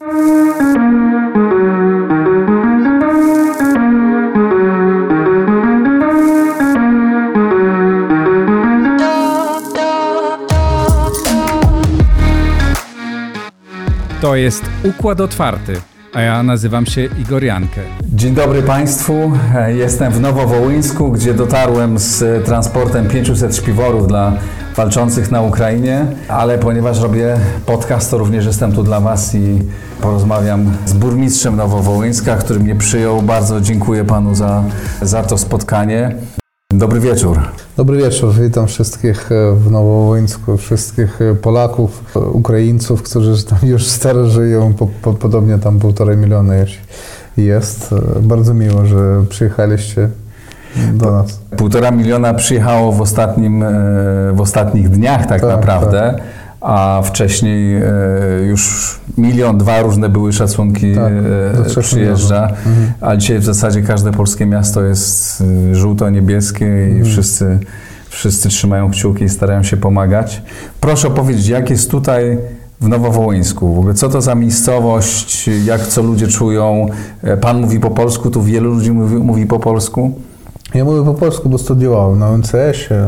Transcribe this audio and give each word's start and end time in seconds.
To 0.00 0.06
jest 14.36 14.64
Układ 14.84 15.20
Otwarty, 15.20 15.72
a 16.12 16.20
ja 16.20 16.42
nazywam 16.42 16.86
się 16.86 17.08
Igor 17.18 17.44
Jankę. 17.44 17.80
Dzień 18.02 18.34
dobry 18.34 18.62
Państwu. 18.62 19.32
Jestem 19.68 20.12
w 20.12 20.20
Nowowołyńsku, 20.20 21.12
gdzie 21.12 21.34
dotarłem 21.34 21.98
z 21.98 22.44
transportem 22.44 23.08
500 23.08 23.56
śpiworów 23.56 24.08
dla 24.08 24.32
walczących 24.76 25.30
na 25.30 25.42
Ukrainie, 25.42 26.06
ale 26.28 26.58
ponieważ 26.58 27.00
robię 27.00 27.36
podcast, 27.66 28.10
to 28.10 28.18
również 28.18 28.46
jestem 28.46 28.72
tu 28.72 28.82
dla 28.82 29.00
Was 29.00 29.34
i 29.34 29.58
porozmawiam 30.00 30.72
z 30.86 30.92
burmistrzem 30.92 31.56
Nowowołyńska, 31.56 32.36
który 32.36 32.60
mnie 32.60 32.74
przyjął. 32.76 33.22
Bardzo 33.22 33.60
dziękuję 33.60 34.04
Panu 34.04 34.34
za, 34.34 34.62
za 35.02 35.22
to 35.22 35.38
spotkanie. 35.38 36.14
Dobry 36.72 37.00
wieczór. 37.00 37.40
Dobry 37.76 37.98
wieczór. 37.98 38.34
Witam 38.34 38.66
wszystkich 38.66 39.32
e, 39.32 39.54
w 39.54 39.70
Nowowońsku, 39.70 40.56
wszystkich 40.56 41.22
e, 41.22 41.34
Polaków, 41.34 42.16
e, 42.16 42.20
Ukraińców, 42.20 43.02
którzy 43.02 43.44
tam 43.44 43.58
już 43.62 43.86
staro 43.86 44.26
żyją, 44.26 44.74
po, 44.74 44.88
po, 45.02 45.12
podobnie 45.12 45.58
tam 45.58 45.78
półtorej 45.78 46.16
miliona 46.16 46.54
jest. 47.36 47.94
Bardzo 48.22 48.54
miło, 48.54 48.86
że 48.86 49.24
przyjechaliście 49.28 50.08
do 50.92 51.10
nas. 51.10 51.40
Półtora 51.56 51.90
miliona 51.90 52.34
przyjechało 52.34 52.92
w, 52.92 53.00
ostatnim, 53.00 53.64
w 54.32 54.40
ostatnich 54.40 54.88
dniach 54.88 55.26
tak, 55.26 55.40
tak 55.40 55.50
naprawdę. 55.50 56.14
Tak 56.16 56.22
a 56.60 57.02
wcześniej 57.04 57.76
e, 57.76 57.82
już 58.48 58.94
milion, 59.18 59.58
dwa 59.58 59.82
różne 59.82 60.08
były 60.08 60.32
szacunki 60.32 60.94
tak, 60.94 61.12
e, 61.78 61.82
przyjeżdża, 61.82 62.42
mhm. 62.42 62.92
a 63.00 63.16
dzisiaj 63.16 63.38
w 63.38 63.44
zasadzie 63.44 63.82
każde 63.82 64.12
polskie 64.12 64.46
miasto 64.46 64.82
jest 64.82 65.40
e, 65.70 65.74
żółto-niebieskie 65.74 66.66
i 66.66 66.90
mhm. 66.90 67.04
wszyscy, 67.04 67.58
wszyscy 68.08 68.48
trzymają 68.48 68.90
kciuki 68.90 69.24
i 69.24 69.28
starają 69.28 69.62
się 69.62 69.76
pomagać. 69.76 70.42
Proszę 70.80 71.08
opowiedzieć, 71.08 71.48
jak 71.48 71.70
jest 71.70 71.90
tutaj 71.90 72.38
w 72.80 72.88
Nowowołyńsku. 72.88 73.74
W 73.74 73.78
ogóle 73.78 73.94
co 73.94 74.08
to 74.08 74.20
za 74.20 74.34
miejscowość, 74.34 75.50
jak 75.64 75.86
co 75.86 76.02
ludzie 76.02 76.28
czują? 76.28 76.86
Pan 77.40 77.60
mówi 77.60 77.80
po 77.80 77.90
polsku, 77.90 78.30
tu 78.30 78.42
wielu 78.42 78.74
ludzi 78.74 78.92
mówi, 78.92 79.16
mówi 79.16 79.46
po 79.46 79.58
polsku? 79.58 80.12
Ja 80.74 80.84
mówię 80.84 81.04
po 81.04 81.14
polsku, 81.14 81.48
bo 81.48 81.58
studiowałem 81.58 82.18
na 82.18 82.30
UNCS-ie, 82.30 83.06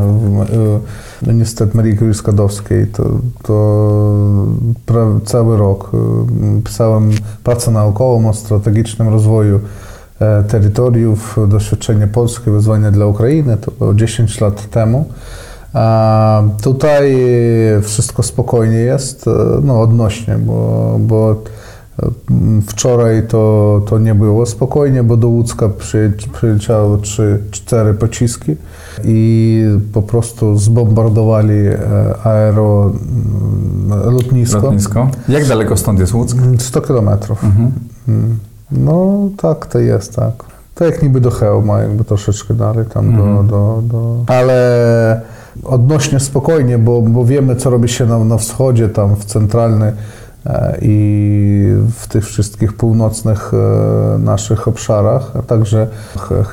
Uniwersytet 1.27 1.74
Marii 1.74 1.98
Curie 1.98 2.14
Skłodowskiej. 2.14 2.86
To, 2.86 3.05
to 3.42 5.20
cały 5.24 5.56
rok 5.56 5.90
pisałem 6.64 7.10
pracę 7.44 7.70
naukową 7.70 8.28
o 8.28 8.34
strategicznym 8.34 9.08
rozwoju 9.08 9.60
terytoriów, 10.48 11.38
doświadczenie 11.48 12.06
polskie, 12.06 12.50
wyzwania 12.50 12.90
dla 12.90 13.06
Ukrainy, 13.06 13.56
to 13.56 13.70
było 13.78 13.94
10 13.94 14.40
lat 14.40 14.70
temu. 14.70 15.05
A 15.72 16.42
tutaj 16.62 17.16
wszystko 17.83 18.22
spokojnie 18.22 18.77
jest, 18.77 19.27
no 19.62 19.80
odnośnie, 19.80 20.38
bo, 20.38 20.96
bo 21.00 21.42
Wczoraj 22.67 23.27
to, 23.29 23.81
to 23.87 23.98
nie 23.98 24.15
było 24.15 24.47
spokojnie, 24.47 25.03
bo 25.03 25.17
do 25.17 25.29
Łódzka 25.29 25.69
przyleciały 26.33 26.98
3-4 26.98 27.95
pociski 27.95 28.57
i 29.05 29.65
po 29.93 30.03
prostu 30.03 30.59
zbombardowali 30.59 31.59
e, 31.59 31.79
aero 32.25 32.91
mm, 32.91 34.15
lotnisko. 34.15 34.61
lotnisko. 34.61 35.09
Jak 35.29 35.48
daleko 35.48 35.77
stąd 35.77 36.01
jest 36.01 36.15
Łódzk? 36.15 36.37
100 36.59 36.81
kilometrów. 36.81 37.45
Mhm. 37.45 37.73
Mm. 38.09 38.39
No 38.70 39.29
tak, 39.37 39.67
to 39.67 39.79
jest 39.79 40.17
tak. 40.17 40.33
To 40.75 40.85
jak 40.85 41.03
niby 41.03 41.20
do 41.20 41.31
Chełma, 41.31 41.81
jakby 41.81 42.05
troszeczkę 42.05 42.55
dalej 42.55 42.87
tam 42.87 43.09
mhm. 43.09 43.37
do, 43.37 43.43
do, 43.43 43.83
do... 43.83 44.17
Ale 44.27 45.20
odnośnie 45.64 46.20
spokojnie, 46.20 46.79
bo, 46.79 47.02
bo 47.02 47.25
wiemy, 47.25 47.57
co 47.57 47.70
robi 47.70 47.89
się 47.89 48.07
na, 48.07 48.19
na 48.19 48.36
wschodzie, 48.36 48.89
tam 48.89 49.17
w 49.17 49.25
centralny 49.25 49.86
E, 49.86 49.95
i 50.83 51.75
w 52.01 52.08
tych 52.08 52.25
wszystkich 52.25 52.73
północnych 52.73 53.53
e, 53.55 54.19
naszych 54.19 54.69
obszarach, 54.69 55.36
a 55.36 55.42
także 55.42 55.86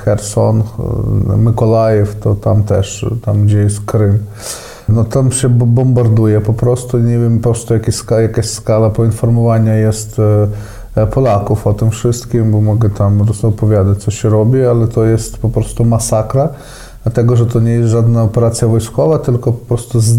Herson, 0.04 0.64
e, 1.34 1.38
Mykolajew, 1.38 2.16
to 2.20 2.36
tam 2.36 2.64
też, 2.64 3.06
tam 3.22 3.46
gdzie 3.46 3.58
jest 3.58 3.82
Krym. 3.82 4.20
No 4.90 5.04
tam 5.04 5.32
się 5.32 5.50
bombarduje 5.50 6.42
po 6.42 6.54
prostu, 6.54 7.00
nie 7.00 7.20
wiem 7.20 7.38
po 7.38 7.44
prostu 7.44 7.74
jakaś, 7.74 7.96
jakaś 8.22 8.46
skala 8.46 8.90
poinformowania 8.90 9.76
jest 9.76 10.22
Polaków 11.12 11.68
o 11.68 11.74
tym 11.74 11.92
wszystkim, 11.92 12.52
bo 12.52 12.62
mogę 12.62 12.90
tam 12.90 13.26
opowiadać, 13.44 14.04
co 14.04 14.12
się 14.12 14.30
robi, 14.30 14.66
ale 14.66 14.88
to 14.88 15.06
jest 15.06 15.38
po 15.38 15.50
prostu 15.50 15.86
masakra, 15.86 16.50
dlatego, 17.04 17.36
że 17.36 17.46
to 17.46 17.60
nie 17.60 17.72
jest 17.72 17.90
żadna 17.90 18.24
operacja 18.24 18.68
wojskowa, 18.68 19.20
tylko 19.20 19.52
po 19.52 19.66
prostu 19.66 20.00
z, 20.00 20.18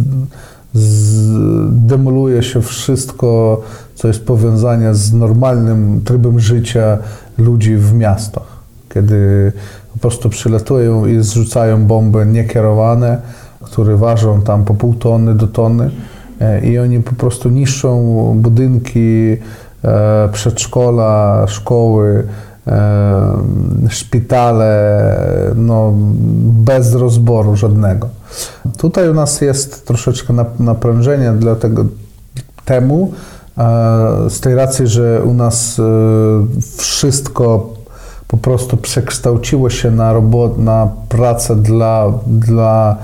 demoluje 1.70 2.42
się 2.42 2.62
wszystko, 2.62 3.60
co 3.94 4.08
jest 4.08 4.26
powiązane 4.26 4.94
z 4.94 5.12
normalnym 5.12 6.00
trybem 6.04 6.40
życia 6.40 6.98
ludzi 7.38 7.76
w 7.76 7.94
miastach. 7.94 8.60
Kiedy 8.94 9.52
po 9.92 9.98
prostu 9.98 10.28
przylatują 10.28 11.06
i 11.06 11.22
zrzucają 11.22 11.86
bomby 11.86 12.26
niekierowane, 12.26 13.18
które 13.60 13.96
ważą 13.96 14.42
tam 14.42 14.64
po 14.64 14.74
pół 14.74 14.94
tony 14.94 15.34
do 15.34 15.46
tony 15.46 15.90
e, 16.40 16.66
i 16.66 16.78
oni 16.78 17.00
po 17.00 17.14
prostu 17.14 17.48
niszczą 17.48 18.34
budynki, 18.36 19.36
e, 19.84 20.28
przedszkola, 20.32 21.44
szkoły, 21.48 22.24
szpitale, 23.88 25.04
no, 25.56 25.94
bez 26.64 26.94
rozboru 26.94 27.56
żadnego. 27.56 28.08
Tutaj 28.78 29.10
u 29.10 29.14
nas 29.14 29.40
jest 29.40 29.86
troszeczkę 29.86 30.34
naprężenie 30.58 31.32
dlatego 31.32 31.84
temu, 32.64 33.12
z 34.28 34.40
tej 34.40 34.54
racji, 34.54 34.86
że 34.86 35.22
u 35.24 35.34
nas 35.34 35.78
e, 35.78 35.82
wszystko 36.76 37.66
po 38.28 38.36
prostu 38.36 38.76
przekształciło 38.76 39.70
się 39.70 39.90
na 39.90 40.12
robot, 40.12 40.58
na 40.58 40.88
pracę 41.08 41.56
dla, 41.56 42.12
dla 42.26 42.96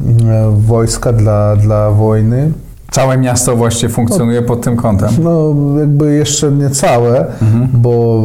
e, 0.00 0.50
wojska, 0.58 1.12
dla, 1.12 1.56
dla 1.56 1.90
wojny. 1.90 2.52
Całe 2.90 3.18
miasto 3.18 3.56
właściwie 3.56 3.92
funkcjonuje 3.92 4.40
no, 4.40 4.46
pod 4.46 4.62
tym 4.62 4.76
kątem? 4.76 5.08
No, 5.22 5.54
jakby 5.78 6.14
jeszcze 6.14 6.52
nie 6.52 6.70
całe, 6.70 7.26
mhm. 7.42 7.68
bo 7.72 8.22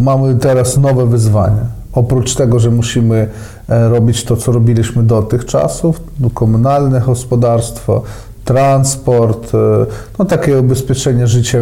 mamy 0.00 0.34
teraz 0.34 0.78
nowe 0.78 1.06
wyzwania. 1.06 1.79
Oprócz 1.92 2.34
tego, 2.34 2.58
że 2.58 2.70
musimy 2.70 3.28
e, 3.68 3.88
robić 3.88 4.24
to, 4.24 4.36
co 4.36 4.52
robiliśmy 4.52 5.02
dotychczasów, 5.02 6.00
no, 6.20 6.30
komunalne 6.30 7.00
gospodarstwo, 7.00 8.02
transport, 8.44 9.54
e, 9.54 9.86
no 10.18 10.24
takie 10.24 10.58
ubezpieczenie 10.60 11.26
życia 11.26 11.58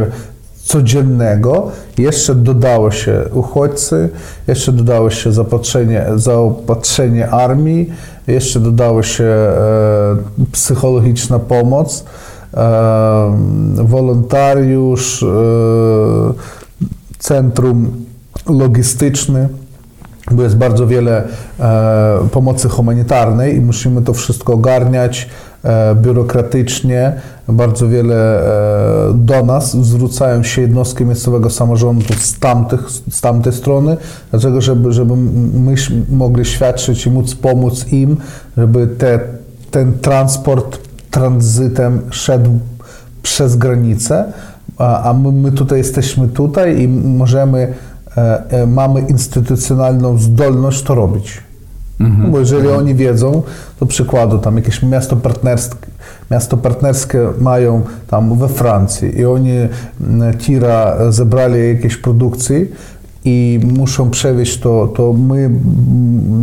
codziennego, 0.65 1.71
jeszcze 1.99 2.35
dodało 2.35 2.91
się 2.91 3.25
uchodźcy, 3.33 4.09
jeszcze 4.47 4.73
dodało 4.73 5.11
się 5.11 5.33
zaopatrzenie, 5.33 6.07
zaopatrzenie 6.17 7.31
armii, 7.31 7.93
jeszcze 8.27 8.61
dodało 8.61 9.03
się 9.03 9.25
e, 9.25 10.17
psychologiczna 10.53 11.39
pomoc, 11.39 12.05
wolontariusz, 13.75 15.25
centrum 17.19 17.91
logistyczne, 18.49 19.49
bo 20.31 20.43
jest 20.43 20.57
bardzo 20.57 20.87
wiele 20.87 21.25
e, 21.61 22.29
pomocy 22.33 22.69
humanitarnej 22.69 23.57
i 23.57 23.61
musimy 23.61 24.03
to 24.03 24.13
wszystko 24.13 24.53
ogarniać 24.53 25.29
e, 25.65 25.95
biurokratycznie. 25.95 27.13
Bardzo 27.49 27.89
wiele 27.89 28.43
do 29.15 29.45
nas 29.45 29.77
zwracają 29.77 30.43
się 30.43 30.63
jednostki 30.63 31.05
miejscowego 31.05 31.51
samorządu 31.51 32.15
z, 32.19 32.39
tamtych, 32.39 32.91
z 33.11 33.21
tamtej 33.21 33.53
strony, 33.53 33.97
dlatego 34.31 34.61
żeby, 34.61 34.93
żeby 34.93 35.17
my 35.55 35.75
mogli 36.11 36.45
świadczyć 36.45 37.07
i 37.07 37.11
móc 37.11 37.35
pomóc 37.35 37.93
im, 37.93 38.17
żeby 38.57 38.87
te, 38.87 39.21
ten 39.71 39.99
transport 39.99 40.79
tranzytem 41.11 42.01
szedł 42.11 42.59
przez 43.23 43.57
granicę, 43.57 44.33
a, 44.79 45.13
my, 45.13 45.33
my 45.33 45.53
tutaj 45.53 45.79
jesteśmy 45.79 46.29
tutaj 46.29 46.83
i 46.83 46.89
możemy, 46.89 47.59
e, 47.59 47.67
e, 47.67 47.75
mamy 48.67 49.01
instytucjonalną 49.01 50.19
zdolność 50.19 50.83
to 50.83 50.95
robić. 50.95 51.43
Mhm. 52.01 52.31
Bo 52.31 52.39
jeżeli 52.39 52.63
mhm. 52.63 52.79
oni 52.79 52.95
wiedzą, 52.95 53.43
to 53.81 53.87
przykładu, 53.87 54.39
tam 54.39 54.57
jakieś 54.57 54.83
miasto 54.83 55.17
partnerskie, 55.17 55.87
miasto 56.31 56.57
partnerskie 56.57 57.29
mają 57.41 57.83
tam 58.07 58.39
we 58.39 58.49
Francji 58.49 59.19
i 59.19 59.25
oni 59.25 59.53
tira 60.39 61.13
zebrali 61.13 61.69
jakieś 61.69 61.97
produkcji, 61.97 62.67
i 63.25 63.61
muszą 63.77 64.11
przewieźć 64.11 64.61
to, 64.61 64.93
to 64.97 65.13
my, 65.13 65.51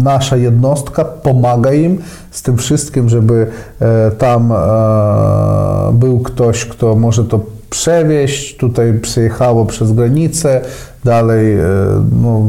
nasza 0.04 0.38
jednostka 0.38 1.06
pomaga 1.06 1.74
im 1.74 1.98
z 2.32 2.42
tym 2.42 2.58
wszystkim, 2.58 3.10
żeby 3.10 3.48
e, 3.80 4.12
tam 4.12 4.52
e, 4.52 4.56
był 5.94 6.20
ktoś, 6.20 6.66
kto 6.66 6.96
może 6.96 7.26
to 7.26 7.40
przewieźć, 7.76 8.58
tutaj 8.58 8.94
przyjechało 9.02 9.66
przez 9.66 9.92
granicę, 9.92 10.62
dalej 11.04 11.54
e, 11.54 11.66
no, 12.22 12.42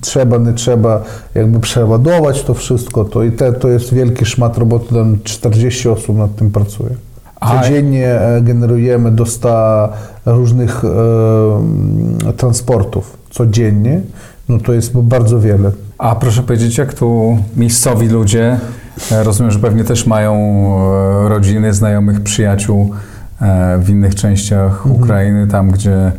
trzeba, 0.00 0.38
nie 0.38 0.52
trzeba 0.52 1.02
jakby 1.34 1.60
przeładować 1.60 2.42
to 2.42 2.54
wszystko, 2.54 3.04
to 3.04 3.22
i 3.22 3.32
te, 3.32 3.52
to 3.52 3.68
jest 3.68 3.94
wielki 3.94 4.24
szmat 4.24 4.58
roboty, 4.58 4.94
tam 4.94 5.18
40 5.24 5.88
osób 5.88 6.18
nad 6.18 6.36
tym 6.36 6.50
pracuje. 6.50 6.90
Codziennie 7.40 8.20
e, 8.20 8.42
generujemy 8.42 9.10
do 9.10 9.26
100 9.26 9.88
różnych 10.26 10.82
e, 10.84 12.32
transportów, 12.32 13.16
codziennie, 13.30 14.00
no 14.48 14.58
to 14.58 14.72
jest 14.72 14.98
bardzo 14.98 15.40
wiele. 15.40 15.70
A 15.98 16.14
proszę 16.14 16.42
powiedzieć, 16.42 16.78
jak 16.78 16.94
tu 16.94 17.38
miejscowi 17.56 18.08
ludzie, 18.08 18.58
e, 19.12 19.24
rozumiem, 19.24 19.52
że 19.52 19.58
pewnie 19.58 19.84
też 19.84 20.06
mają 20.06 20.36
rodziny, 21.28 21.74
znajomych, 21.74 22.20
przyjaciół 22.20 22.90
w 23.78 23.88
innych 23.88 24.14
częściach 24.14 24.86
mhm. 24.86 25.02
Ukrainy, 25.02 25.46
tam 25.46 25.70
gdzie 25.70 26.12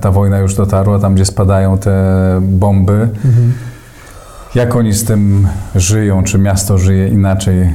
ta 0.00 0.10
wojna 0.10 0.38
już 0.38 0.54
dotarła, 0.54 0.98
tam 0.98 1.14
gdzie 1.14 1.24
spadają 1.24 1.78
te 1.78 1.94
bomby. 2.42 2.92
Mhm. 3.24 3.52
Jak 4.54 4.76
oni 4.76 4.92
z 4.92 5.04
tym 5.04 5.48
żyją? 5.74 6.24
Czy 6.24 6.38
miasto 6.38 6.78
żyje 6.78 7.08
inaczej 7.08 7.74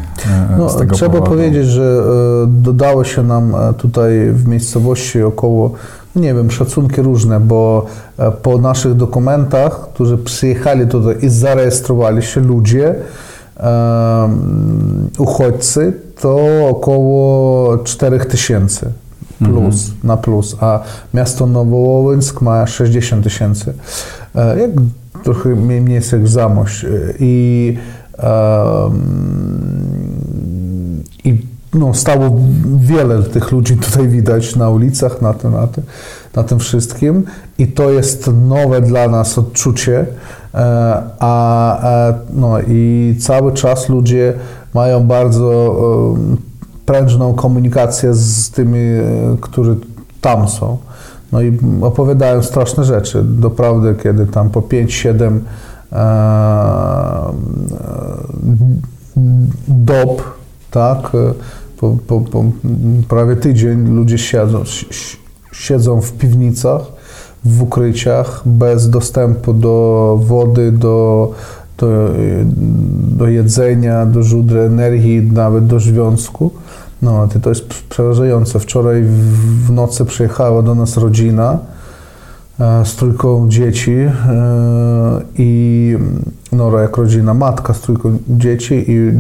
no, 0.58 0.70
z 0.70 0.78
tego 0.78 0.96
Trzeba 0.96 1.12
powodu? 1.12 1.32
powiedzieć, 1.32 1.68
że 1.68 2.04
dodało 2.48 3.04
się 3.04 3.24
nam 3.24 3.56
tutaj 3.78 4.32
w 4.32 4.48
miejscowości 4.48 5.24
około 5.24 5.72
nie 6.16 6.34
wiem, 6.34 6.52
szacunki 6.52 7.02
różne, 7.02 7.40
bo 7.40 7.86
e, 8.18 8.32
po 8.32 8.58
naszych 8.58 8.94
dokumentach, 8.94 9.90
którzy 9.94 10.18
przyjechali 10.18 10.88
tutaj 10.88 11.16
i 11.22 11.30
zarejestrowali 11.30 12.24
się 12.24 12.42
ludzie, 12.42 12.96
uchodźcy, 15.18 15.94
to 16.26 16.68
około 16.70 17.78
4 17.78 18.20
tysięcy 18.20 18.92
plus, 19.40 19.86
mhm. 19.86 19.98
na 20.04 20.18
plus, 20.18 20.56
a 20.60 20.80
miasto 21.14 21.48
Nowołowęck 21.48 22.42
ma 22.42 22.68
60 22.68 23.24
tysięcy. 23.24 23.74
E, 24.36 24.60
jak 24.60 24.72
trochę 25.24 25.50
mniej 25.50 25.84
więcej 25.84 26.20
jak 26.20 26.28
Zamość. 26.28 26.86
I, 27.20 27.78
um, 28.24 28.94
i 31.24 31.38
no, 31.74 31.94
stało 31.94 32.38
wiele 32.80 33.24
tych 33.24 33.52
ludzi 33.52 33.78
tutaj 33.78 34.08
widać 34.08 34.56
na 34.56 34.70
ulicach, 34.70 35.22
na 35.22 35.34
tym, 35.34 35.52
na 35.52 35.68
tym, 35.68 35.84
na 36.36 36.44
tym 36.44 36.60
wszystkim 36.60 37.24
i 37.58 37.68
to 37.68 37.92
jest 37.92 38.30
nowe 38.48 38.82
dla 38.82 39.08
nas 39.08 39.38
odczucie, 39.38 40.00
e, 40.00 40.06
a, 41.20 42.14
no, 42.34 42.60
i 42.68 43.16
cały 43.20 43.54
czas 43.54 43.90
ludzie 43.90 44.34
mają 44.74 45.04
bardzo 45.04 45.76
e, 46.34 46.36
prężną 46.86 47.34
komunikację 47.34 48.14
z 48.14 48.52
tymi, 48.52 48.80
e, 48.80 49.04
którzy 49.42 49.78
tam 50.22 50.48
są. 50.48 50.78
No 51.32 51.42
i 51.42 51.60
opowiadają 51.82 52.44
straszne 52.44 52.84
rzeczy. 52.84 53.24
Doprawdy, 53.24 53.96
kiedy 54.04 54.26
tam 54.28 54.50
po 54.50 54.62
5-7 54.62 55.40
dob, 59.68 60.24
tak, 60.72 61.12
po, 61.78 61.98
po, 62.08 62.22
po 62.22 62.44
prawie 63.08 63.36
tydzień 63.36 63.96
ludzie 63.96 64.18
siedzą, 64.18 64.64
siedzą 65.52 66.02
w 66.02 66.12
piwnicach, 66.12 66.82
w 67.46 67.62
ukryciach, 67.62 68.42
bez 68.46 68.90
dostępu 68.90 69.54
do 69.54 70.20
wody, 70.24 70.72
do, 70.72 71.32
do, 71.78 72.10
do 73.18 73.28
jedzenia, 73.28 74.06
do 74.06 74.24
źródeł 74.24 74.64
energii, 74.66 75.22
nawet 75.22 75.68
do 75.68 75.80
związku. 75.80 76.52
No, 77.02 77.28
to 77.42 77.50
jest 77.50 77.66
przerażające. 77.90 78.60
Wczoraj 78.60 79.04
w 79.66 79.72
nocy 79.72 80.06
przyjechała 80.06 80.62
do 80.62 80.76
nas 80.76 80.98
rodzina 80.98 81.60
e, 82.60 82.86
z 82.86 82.96
trójką 82.96 83.50
dzieci 83.50 83.92
e, 83.92 84.12
i 85.38 85.98
no, 86.52 86.80
jak 86.80 86.98
rodzina, 86.98 87.34
matka 87.34 87.74
z 87.74 87.82
trójką 87.82 88.18
dzieci 88.30 88.86
i 88.88 89.12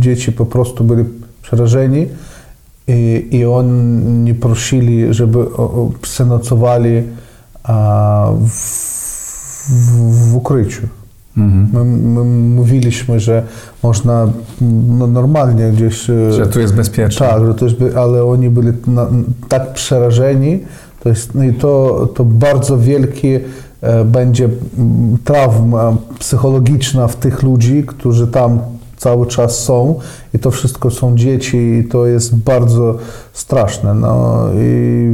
dzieci 0.00 0.32
po 0.32 0.46
prostu 0.46 0.84
byli 0.84 1.04
przerażeni 1.42 2.08
i, 2.88 3.28
i 3.30 3.44
oni 3.44 4.34
prosili, 4.34 5.14
żeby 5.14 5.38
przenocowali 6.02 7.02
w, 8.48 8.52
w, 9.68 10.30
w 10.30 10.36
ukryciu. 10.36 10.82
Mhm. 11.36 11.68
My, 11.72 11.84
my, 11.84 12.24
mówiliśmy, 12.56 13.20
że 13.20 13.42
można 13.82 14.28
no, 14.88 15.06
normalnie 15.06 15.70
gdzieś. 15.70 16.10
E, 16.10 16.32
że 16.32 16.46
tu 16.46 16.60
jest 16.60 16.74
bezpiecznie. 16.74 17.26
Tak, 17.26 17.46
że 17.46 17.54
to 17.54 17.64
jest, 17.64 17.76
ale 17.96 18.24
oni 18.24 18.50
byli 18.50 18.72
na, 18.86 19.06
tak 19.48 19.72
przerażeni. 19.72 20.60
To 21.00 21.08
jest, 21.08 21.34
no 21.34 21.44
i 21.44 21.52
to, 21.52 22.08
to 22.14 22.24
bardzo 22.24 22.78
wielki 22.78 23.28
e, 23.80 24.04
będzie 24.04 24.48
trauma 25.24 25.96
psychologiczna 26.18 27.08
w 27.08 27.16
tych 27.16 27.42
ludzi, 27.42 27.84
którzy 27.86 28.26
tam 28.26 28.58
cały 28.96 29.26
czas 29.26 29.58
są 29.58 29.98
i 30.34 30.38
to 30.38 30.50
wszystko 30.50 30.90
są 30.90 31.16
dzieci 31.16 31.56
i 31.56 31.84
to 31.84 32.06
jest 32.06 32.36
bardzo 32.36 32.98
straszne. 33.32 33.94
No, 33.94 34.46
i 34.54 35.10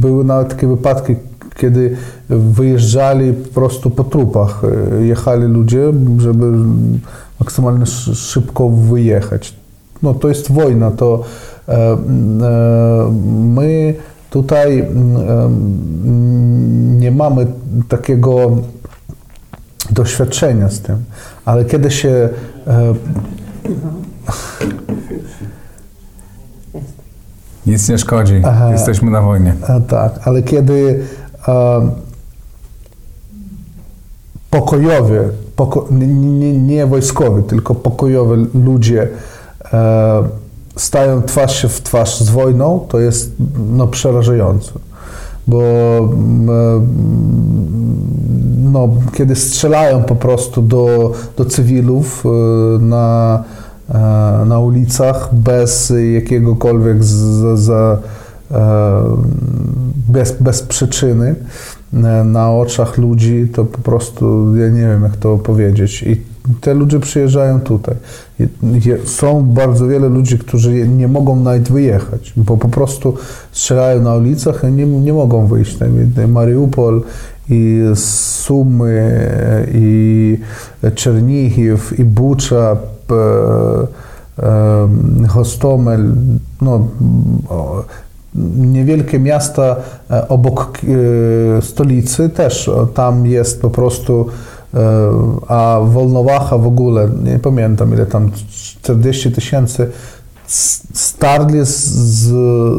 były 0.00 0.24
nawet 0.24 0.48
takie 0.48 0.66
wypadki, 0.66 1.16
kiedy 1.56 1.96
wyjeżdżali 2.28 3.32
po 3.32 3.48
prostu 3.48 3.90
po 3.90 4.04
trupach. 4.04 4.62
Jechali 5.00 5.44
ludzie, 5.44 5.92
żeby 6.18 6.52
maksymalnie 7.40 7.86
szybko 8.14 8.68
wyjechać. 8.68 9.54
No 10.02 10.14
to 10.14 10.28
jest 10.28 10.52
wojna, 10.52 10.90
to 10.90 11.24
e, 11.68 11.72
e, 11.72 11.96
my 13.30 13.94
tutaj 14.30 14.78
e, 14.78 14.86
nie 16.98 17.10
mamy 17.10 17.46
takiego 17.88 18.56
doświadczenia 19.90 20.68
z 20.68 20.80
tym, 20.80 20.96
ale 21.44 21.64
kiedy 21.64 21.90
się 21.90 22.28
e, 22.66 22.94
nic 27.66 27.88
nie 27.88 27.98
szkodzi, 27.98 28.42
Aha, 28.44 28.72
jesteśmy 28.72 29.10
na 29.10 29.22
wojnie. 29.22 29.54
A, 29.68 29.80
tak, 29.80 30.20
ale 30.24 30.42
kiedy 30.42 31.00
e, 31.48 31.90
pokojowie, 34.50 35.20
poko, 35.56 35.86
nie, 35.90 36.52
nie 36.52 36.86
wojskowi, 36.86 37.42
tylko 37.42 37.74
pokojowi 37.74 38.46
ludzie 38.54 39.08
e, 39.72 40.22
stają 40.76 41.22
twarz 41.22 41.66
w 41.68 41.82
twarz 41.82 42.20
z 42.20 42.30
wojną, 42.30 42.86
to 42.88 43.00
jest 43.00 43.32
no, 43.70 43.86
przerażające. 43.86 44.72
Bo 45.46 45.62
no, 48.72 48.88
kiedy 49.12 49.36
strzelają 49.36 50.02
po 50.02 50.16
prostu 50.16 50.62
do, 50.62 51.12
do 51.36 51.44
cywilów 51.44 52.24
e, 52.26 52.28
na, 52.78 53.44
na 54.46 54.58
ulicach 54.58 55.34
bez 55.34 55.92
jakiegokolwiek 56.14 57.04
z, 57.04 57.58
z, 57.58 58.00
bez, 60.08 60.32
bez 60.40 60.62
przyczyny 60.62 61.34
na 62.24 62.52
oczach 62.52 62.98
ludzi, 62.98 63.48
to 63.54 63.64
po 63.64 63.78
prostu 63.78 64.56
ja 64.56 64.68
nie 64.68 64.80
wiem, 64.80 65.02
jak 65.02 65.16
to 65.16 65.38
powiedzieć. 65.38 66.02
I 66.02 66.20
te 66.60 66.74
ludzie 66.74 67.00
przyjeżdżają 67.00 67.60
tutaj. 67.60 67.94
Są 69.04 69.42
bardzo 69.42 69.86
wiele 69.86 70.08
ludzi, 70.08 70.38
którzy 70.38 70.88
nie 70.88 71.08
mogą 71.08 71.36
nawet 71.36 71.72
wyjechać, 71.72 72.32
bo 72.36 72.56
po 72.56 72.68
prostu 72.68 73.14
strzelają 73.52 74.02
na 74.02 74.14
ulicach 74.14 74.64
i 74.68 74.72
nie, 74.72 74.86
nie 74.86 75.12
mogą 75.12 75.46
wyjść. 75.46 75.78
Mariupol 76.28 77.02
i 77.48 77.80
Sumy, 77.94 79.28
i 79.74 80.38
Czernichiv, 80.94 81.98
i 81.98 82.04
Bucza, 82.04 82.76
Hostomel, 85.28 86.12
no, 86.60 86.88
niewielkie 88.56 89.18
miasta 89.18 89.76
e, 90.10 90.28
obok 90.28 90.78
e, 91.58 91.62
stolicy 91.62 92.28
też 92.28 92.70
tam 92.94 93.26
jest 93.26 93.62
po 93.62 93.70
prostu 93.70 94.26
E, 94.74 95.10
a 95.48 95.80
Wolnowacha 95.84 96.58
w 96.58 96.66
ogóle, 96.66 97.08
nie 97.24 97.38
pamiętam 97.38 97.92
ile 97.94 98.06
tam, 98.06 98.30
40 98.50 99.32
tysięcy 99.32 99.90
starli 100.94 101.66
z, 101.66 101.84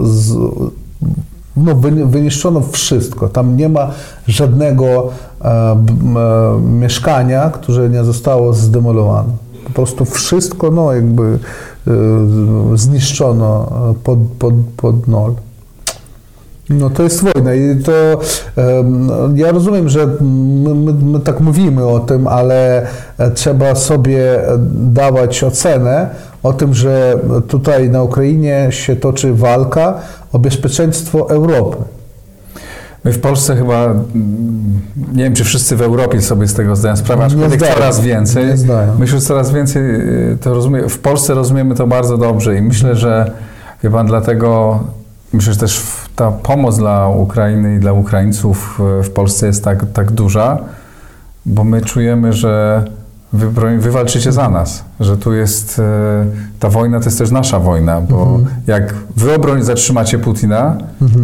z, 0.08 0.36
no, 1.58 1.76
wyniszczono 2.06 2.62
wszystko. 2.72 3.30
Tam 3.30 3.58
nie 3.58 3.70
ma 3.70 3.92
żadnego 4.28 4.86
e, 5.42 5.48
e, 5.48 5.78
mieszkania, 6.62 7.50
które 7.50 7.90
nie 7.90 8.04
zostało 8.04 8.54
zdemolowane. 8.54 9.30
Po 9.66 9.70
prostu 9.70 10.06
wszystko 10.06 10.72
no, 10.72 10.94
jakby 10.94 11.24
e, 11.24 11.92
zniszczono 12.76 13.72
pod, 14.04 14.20
pod, 14.40 14.54
pod 14.78 15.08
nol. 15.08 15.34
No 16.70 16.90
to 16.90 17.04
jest 17.04 17.24
wojna 17.24 17.54
i 17.54 17.84
to 17.84 17.92
ja 19.36 19.52
rozumiem, 19.52 19.90
że 19.90 20.08
my, 20.22 20.76
my, 20.76 20.94
my, 20.94 21.20
tak 21.20 21.40
mówimy 21.40 21.88
o 21.88 22.00
tym, 22.00 22.28
ale 22.28 22.88
e, 23.18 23.32
trzeba 23.32 23.76
sobie 23.76 24.42
dawać 24.74 25.44
ocenę 25.44 26.10
o 26.44 26.54
tym, 26.54 26.74
że 26.74 27.20
tutaj 27.48 27.90
na 27.90 28.04
Ukrainie 28.04 28.68
się 28.70 28.96
toczy 28.96 29.34
walka 29.34 30.00
o 30.32 30.40
bezpieczeństwo 30.40 31.30
Europy. 31.30 31.78
My 33.04 33.14
w 33.14 33.20
Polsce 33.20 33.56
chyba, 33.56 33.86
mm, 33.86 34.82
nie 35.14 35.24
wiem 35.24 35.34
czy 35.34 35.44
wszyscy 35.44 35.76
w 35.76 35.82
Europie 35.82 36.22
sobie 36.22 36.48
z 36.48 36.54
tego 36.54 36.76
zdają 36.76 36.96
sprawę, 36.96 37.26
aczkolwiek 37.26 37.60
zdają. 37.60 37.74
coraz 37.76 38.02
więcej. 38.02 38.46
Myślę, 39.00 39.20
że 39.20 39.26
coraz 39.26 39.52
więcej 39.52 39.84
y, 39.84 40.38
to 40.42 40.54
rozumie, 40.54 40.90
w 40.90 41.00
Polsce 41.00 41.34
rozumiemy 41.34 41.76
to 41.76 41.88
bardzo 41.88 42.18
dobrze 42.18 42.58
i 42.58 42.62
myślę, 42.62 42.96
że 42.96 43.32
chyba 43.82 44.04
dlatego, 44.04 44.80
myślę, 45.34 45.54
że 45.54 45.60
też 45.60 45.84
ta 46.16 46.32
pomoc 46.32 46.78
dla 46.78 47.08
Ukrainy 47.08 47.76
i 47.76 47.80
dla 47.80 47.94
Ukraińców 47.94 48.82
y, 49.00 49.04
w 49.04 49.10
Polsce 49.10 49.48
jest 49.48 49.64
tak, 49.64 49.86
tak 49.94 50.12
duża, 50.12 50.58
bo 51.46 51.64
my 51.64 51.82
czujemy, 51.82 52.34
że 52.34 52.84
wy, 53.34 53.48
broń- 53.48 53.80
wy 53.80 53.92
walczycie 53.92 54.32
za 54.32 54.50
nas, 54.50 54.84
że 55.00 55.18
tu 55.18 55.34
jest, 55.34 55.80
y, 55.80 55.82
ta 56.60 56.70
wojna 56.70 57.00
to 57.00 57.06
jest 57.06 57.18
też 57.18 57.32
nasza 57.32 57.60
wojna, 57.60 58.02
bo 58.02 58.40
jak 58.68 58.94
wy 59.18 59.36
obroń 59.36 59.64
zatrzymacie 59.64 60.20
Putina, 60.20 60.78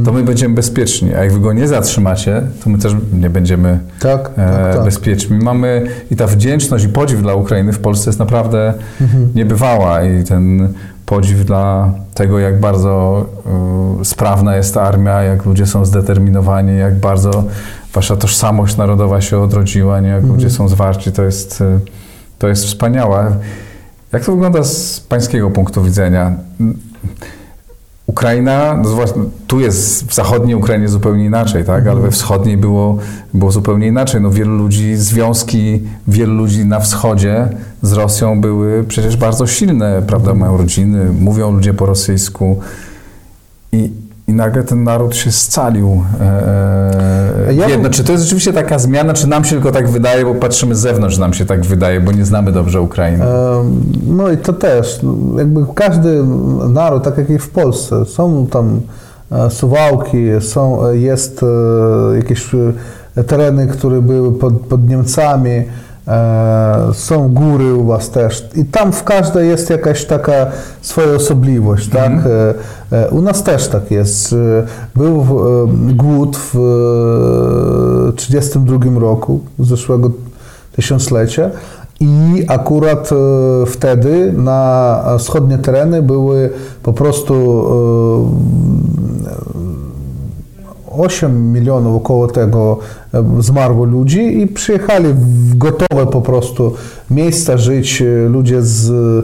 to 0.05 0.11
my 0.13 0.23
będziemy 0.23 0.55
bezpieczni, 0.55 1.13
a 1.15 1.23
jak 1.23 1.33
wy 1.33 1.39
go 1.39 1.53
nie 1.53 1.67
zatrzymacie, 1.67 2.41
to 2.63 2.69
my 2.69 2.77
też 2.77 2.95
nie 3.13 3.29
będziemy 3.29 3.79
Tak, 3.99 4.29
e, 4.37 4.51
tak, 4.51 4.75
tak. 4.75 4.83
bezpieczni. 4.85 5.37
My 5.37 5.43
mamy 5.43 5.87
i 6.11 6.15
ta 6.15 6.27
wdzięczność 6.27 6.85
i 6.85 6.89
podziw 6.89 7.21
dla 7.21 7.33
Ukrainy 7.35 7.73
w 7.73 7.79
Polsce 7.79 8.09
jest 8.09 8.19
naprawdę 8.19 8.73
niebywała 9.35 10.03
i 10.03 10.23
ten 10.23 10.73
podziw 11.05 11.45
dla 11.45 11.91
tego, 12.13 12.39
jak 12.39 12.59
bardzo 12.59 13.25
e, 14.01 14.05
sprawna 14.05 14.55
jest 14.55 14.73
ta 14.73 14.81
armia, 14.81 15.21
jak 15.21 15.45
ludzie 15.45 15.65
są 15.65 15.85
zdeterminowani, 15.85 16.77
jak 16.77 16.95
bardzo 16.95 17.43
wasza 17.93 18.15
tożsamość 18.15 18.77
narodowa 18.77 19.21
się 19.21 19.39
odrodziła, 19.39 19.99
nie? 19.99 20.09
jak 20.09 20.23
ludzie 20.23 20.49
są 20.49 20.67
zwarci, 20.67 21.11
to 21.11 21.23
jest, 21.23 21.61
e, 21.61 21.79
to 22.39 22.47
jest 22.47 22.65
wspaniałe. 22.65 23.35
Jak 24.13 24.25
to 24.25 24.31
wygląda 24.31 24.63
z 24.63 24.99
pańskiego 24.99 25.51
punktu 25.51 25.83
widzenia? 25.83 26.35
Ukraina, 28.07 28.77
no 28.77 28.89
tu 29.47 29.59
jest 29.59 30.07
w 30.07 30.13
zachodniej 30.13 30.55
Ukrainie 30.55 30.87
zupełnie 30.89 31.25
inaczej, 31.25 31.65
tak? 31.65 31.87
ale 31.87 32.01
we 32.01 32.11
wschodniej 32.11 32.57
było, 32.57 32.97
było 33.33 33.51
zupełnie 33.51 33.87
inaczej. 33.87 34.21
No, 34.21 34.31
wielu 34.31 34.57
ludzi, 34.57 34.95
związki 34.95 35.81
wielu 36.07 36.33
ludzi 36.33 36.65
na 36.65 36.79
wschodzie 36.79 37.49
z 37.81 37.93
Rosją 37.93 38.41
były 38.41 38.83
przecież 38.83 39.17
bardzo 39.17 39.47
silne, 39.47 40.01
prawda? 40.07 40.33
Mają 40.33 40.57
rodziny, 40.57 41.11
mówią 41.19 41.51
ludzie 41.51 41.73
po 41.73 41.85
rosyjsku 41.85 42.59
i, 43.71 43.91
i 44.27 44.33
nagle 44.33 44.63
ten 44.63 44.83
naród 44.83 45.15
się 45.15 45.31
scalił. 45.31 46.03
E, 46.21 47.53
Ja 47.53 47.65
e, 47.65 47.69
jedno, 47.69 47.83
bym- 47.83 47.91
czy 47.91 48.03
to 48.03 48.11
jest 48.11 48.23
rzeczywiście 48.23 48.53
taka 48.53 48.79
zmiana, 48.79 49.13
czy 49.13 49.27
nam 49.27 49.43
się 49.43 49.49
tylko 49.51 49.71
tak 49.71 49.89
wydaje, 49.89 50.25
bo 50.25 50.35
patrzymy 50.35 50.75
z 50.75 50.79
zewnątrz, 50.79 51.15
że 51.15 51.21
nam 51.21 51.33
się 51.33 51.45
tak 51.45 51.65
wydaje, 51.65 51.99
bo 52.01 52.11
nie 52.11 52.25
znamy 52.25 52.51
dobrze 52.51 52.81
Ukrainy. 52.81 53.23
Em, 53.25 53.81
No 54.07 54.31
i 54.31 54.37
to 54.37 54.53
też, 54.53 54.99
no, 55.03 55.39
jakby 55.39 55.65
każdy 55.75 56.23
naród, 56.69 57.03
tak 57.03 57.17
jak 57.17 57.29
i 57.29 57.37
w 57.39 57.49
Polsce, 57.49 58.05
są 58.05 58.47
tam 58.47 58.81
e, 59.31 59.49
suwałki, 59.49 60.17
są, 60.39 60.85
e, 60.87 60.97
jest 60.97 61.43
e, 61.43 62.17
jakieś 62.17 62.51
e, 63.15 63.23
tereny, 63.23 63.67
które 63.67 64.01
były 64.01 64.31
pod, 64.33 64.53
pod 64.53 64.89
Niemcami, 64.89 65.49
e, 65.51 65.63
są 66.93 67.33
góry 67.33 67.73
u 67.73 67.85
was 67.85 68.09
też 68.09 68.49
i 68.55 68.65
tam 68.65 68.91
w 68.91 69.03
każdej 69.03 69.49
jest 69.49 69.69
jakaś 69.69 70.05
taka 70.05 70.45
swoja 70.81 71.15
osobliwość, 71.15 71.89
tak? 71.89 72.11
E, 72.11 72.53
e, 72.91 73.09
U 73.09 73.21
nas 73.21 73.43
też 73.43 73.67
tak 73.67 73.91
jest. 73.91 74.35
Był 74.95 75.19
e, 75.19 75.23
głód 75.93 76.37
w 76.37 76.53
1932 78.15 78.99
roku, 78.99 79.39
zeszłego 79.59 80.11
tysiąclecia 80.75 81.49
i 81.99 82.45
akurat 82.47 83.09
e, 83.11 83.15
wtedy 83.65 84.33
na 84.33 85.03
wschodnie 85.19 85.57
tereny 85.57 86.01
były 86.01 86.49
po 86.83 86.93
prostu 86.93 87.65
e, 90.91 90.97
8 90.97 91.51
milionów 91.53 91.95
około 91.95 92.27
tego 92.27 92.77
e, 92.79 93.06
zmarło 93.39 93.85
ludzi 93.85 94.41
i 94.41 94.47
przyjechali 94.47 95.13
w 95.13 95.57
gotowe 95.57 96.07
po 96.11 96.21
prostu 96.21 96.73
miejsca 97.11 97.57
żyć 97.57 98.01
e, 98.01 98.29
ludzie 98.29 98.61
z, 98.61 98.89
e, 98.89 99.23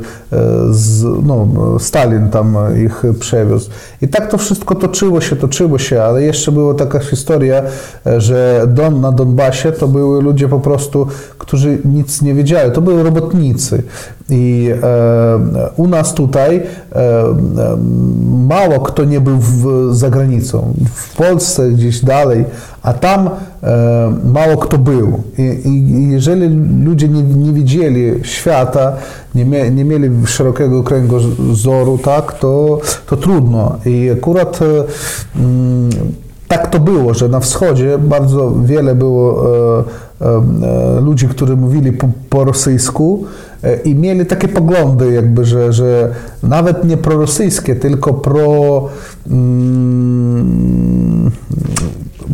z 0.72 1.04
no, 1.26 1.48
Stalin 1.80 2.30
tam 2.30 2.58
ich 2.86 3.04
przewiózł. 3.20 3.70
I 4.02 4.08
tak 4.08 4.32
to 4.32 4.38
wszystko 4.38 4.76
toczyło 4.76 5.22
się, 5.22 5.36
toczyło 5.36 5.78
się, 5.78 6.02
ale 6.02 6.24
jeszcze 6.24 6.52
była 6.52 6.74
taka 6.74 7.00
historia, 7.00 7.64
e, 8.06 8.22
że 8.22 8.66
Don, 8.68 9.02
na 9.02 9.12
Donbasie 9.12 9.72
to 9.72 9.88
były 9.88 10.22
ludzie 10.22 10.48
po 10.48 10.60
prostu, 10.60 11.08
którzy 11.38 11.78
nic 11.86 12.22
nie 12.22 12.34
wiedzieli, 12.34 12.72
to 12.72 12.82
były 12.82 13.04
robotnicy. 13.04 13.84
I 14.30 14.70
e, 14.84 15.70
u 15.76 15.88
nas 15.88 16.14
tutaj 16.14 16.64
e, 16.92 17.38
mało 18.50 18.80
kto 18.80 19.06
nie 19.06 19.22
był 19.22 19.38
w, 19.38 19.90
za 19.96 20.10
granicą. 20.10 20.74
W 20.94 21.16
Polsce 21.16 21.70
gdzieś 21.70 22.02
dalej, 22.02 22.46
a 22.84 22.94
tam 22.94 23.30
e, 23.64 24.14
mało 24.34 24.58
kto 24.58 24.78
był. 24.78 25.24
I, 25.38 25.70
i, 25.70 26.12
jeżeli 26.12 26.48
ludzie 26.86 27.08
nie, 27.08 27.24
nie 27.24 27.52
widzieli 27.52 28.14
świata, 28.24 28.94
nie, 29.36 29.72
nie 29.72 29.86
mieli 29.86 30.10
szerokiego 30.26 30.84
kręgozoru, 30.84 31.98
tak, 31.98 32.40
to, 32.40 32.80
to 33.08 33.18
trudno. 33.18 33.78
I 33.86 34.10
akurat 34.10 34.60
e, 34.62 34.66
mm, 35.40 35.90
tak 36.48 36.68
to 36.68 36.80
było, 36.80 37.14
że 37.14 37.30
na 37.30 37.40
wschodzie 37.40 37.98
bardzo 37.98 38.52
wiele 38.52 38.96
było 38.96 39.46
e, 39.46 39.84
e, 40.22 40.42
e, 40.98 41.02
ludzi, 41.02 41.28
którzy 41.28 41.56
mówili 41.56 41.92
po, 41.92 42.10
po 42.30 42.44
rosyjsku 42.44 43.26
e, 43.64 43.76
i 43.76 43.96
mieli 43.96 44.26
takie 44.26 44.48
poglądy, 44.48 45.14
jakby, 45.14 45.46
że, 45.46 45.74
że 45.74 46.10
nawet 46.44 46.84
nie 46.84 46.98
prorosyjskie, 46.98 47.76
tylko 47.76 48.14
pro, 48.14 48.90
mm, 49.32 51.32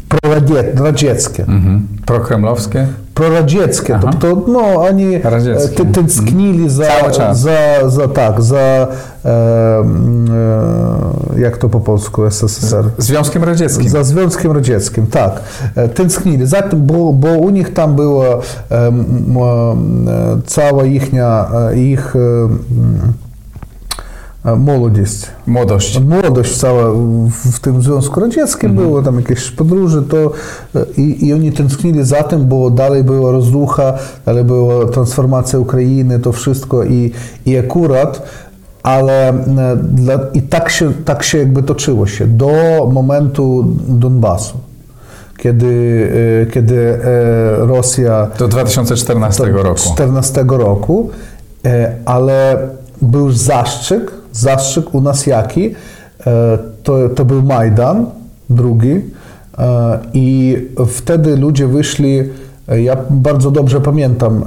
proradiet, 0.10 0.80
radzieckie. 0.80 1.44
Mhm. 1.44 1.88
Prokremlowskie? 2.06 2.88
Proradzieckie, 3.14 3.96
Aha. 3.96 4.10
to, 4.20 4.44
no, 4.48 4.60
oni 4.60 5.16
e, 5.16 5.30
Radzieckie. 5.30 5.86
tęsknili 5.86 6.64
mhm. 6.64 6.70
za, 6.70 7.34
za, 7.34 7.90
za, 7.90 8.08
tak, 8.08 8.42
za 8.42 8.58
e, 8.58 8.88
e, 9.26 9.84
jak 11.38 11.58
to 11.58 11.70
po 11.70 11.80
polsku 11.80 12.30
SSSR? 12.30 12.86
Związkiem 12.98 13.44
Radzieckim. 13.44 13.90
Za 13.90 14.04
Związkiem 14.04 14.52
Radzieckim, 14.52 15.08
tak. 15.08 15.42
E, 15.76 15.90
tęsknili 15.90 16.48
za 16.48 16.62
tym, 16.62 16.86
bo, 16.86 17.14
bo 17.14 17.28
u 17.28 17.50
nich 17.50 17.74
tam 17.74 17.96
była 17.96 18.28
e, 18.28 18.40
e 18.72 18.92
cała 20.46 20.86
ich, 20.86 21.12
ich 21.76 22.14
m, 24.46 24.54
e, 24.54 24.56
młodość. 25.48 26.02
Młodość. 26.02 26.58
Cała 26.58 26.84
w, 27.32 27.60
tym 27.60 27.82
Związku 27.82 28.20
Radzieckim 28.20 28.76
było, 28.76 29.02
tam 29.02 29.16
jakieś 29.16 29.52
podróże, 29.52 30.02
to 30.02 30.32
e, 30.76 30.86
i, 30.98 31.28
i 31.28 31.34
oni 31.34 31.52
tęsknili 31.52 32.04
za 32.04 32.24
tym, 32.24 32.48
bo 32.48 32.70
dalej 32.70 33.04
była 33.04 33.32
rozrucha, 33.32 33.94
dalej 34.26 34.44
była 34.44 34.86
transformacja 34.86 35.60
Ukrainy, 35.60 36.20
to 36.20 36.32
wszystko 36.32 36.84
i, 36.84 37.12
i 37.46 37.58
akurat 37.58 38.22
ale 38.84 39.30
e, 39.30 39.34
dla, 39.76 40.20
i 40.34 40.42
tak 40.42 40.70
się, 40.70 40.94
tak 41.06 41.24
się 41.24 41.38
jakby 41.38 41.64
toczyło 41.64 42.08
się 42.08 42.28
do 42.28 42.52
momentu 42.92 43.66
Donbasu, 43.88 44.58
kiedy, 45.38 46.12
e, 46.42 46.52
kiedy 46.52 47.00
Rosja 47.58 48.28
Do 48.40 48.48
2014 48.48 49.46
roku. 49.46 49.80
14 49.94 50.46
roku, 50.48 51.10
ale 52.06 52.58
był 53.02 53.32
zastrzyk, 53.32 54.12
zastrzyk 54.32 54.96
u 54.96 55.02
nas 55.02 55.28
jaki, 55.28 55.76
e, 56.28 56.58
to, 56.84 57.10
to 57.10 57.26
był 57.26 57.44
Majdan 57.44 58.06
drugi 58.50 59.02
e, 59.58 60.00
i 60.14 60.58
wtedy 60.88 61.38
ludzie 61.38 61.68
wyszli, 61.68 62.30
e, 62.68 62.82
ja 62.82 62.98
bardzo 63.10 63.52
dobrze 63.52 63.82
pamiętam 63.82 64.44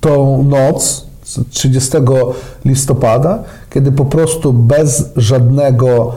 tą 0.00 0.42
noc 0.42 1.06
z 1.24 1.48
30 1.50 1.90
listopada, 2.64 3.38
kiedy 3.70 3.92
po 3.92 4.04
prostu 4.04 4.52
bez 4.52 5.12
żadnego, 5.16 6.12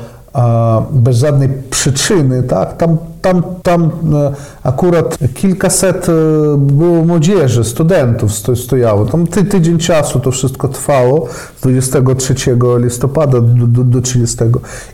bez 0.91 1.17
żadnej 1.17 1.49
przyczyny, 1.69 2.43
tak, 2.43 2.77
tam, 2.77 2.97
tam, 3.21 3.43
tam 3.63 3.83
e, 3.83 4.31
akurat 4.63 5.17
kilkaset 5.33 6.09
e, 6.09 6.11
było 6.57 7.05
młodzieży, 7.05 7.63
studentów 7.63 8.31
sto- 8.31 8.55
stojało, 8.55 9.05
tam 9.05 9.27
ty, 9.27 9.43
tydzień 9.43 9.77
czasu 9.77 10.19
to 10.19 10.31
wszystko 10.31 10.67
trwało, 10.67 11.27
z 11.57 11.61
23 11.61 12.35
listopada 12.77 13.41
do, 13.41 13.67
do, 13.67 13.83
do 13.83 14.01
30. 14.01 14.37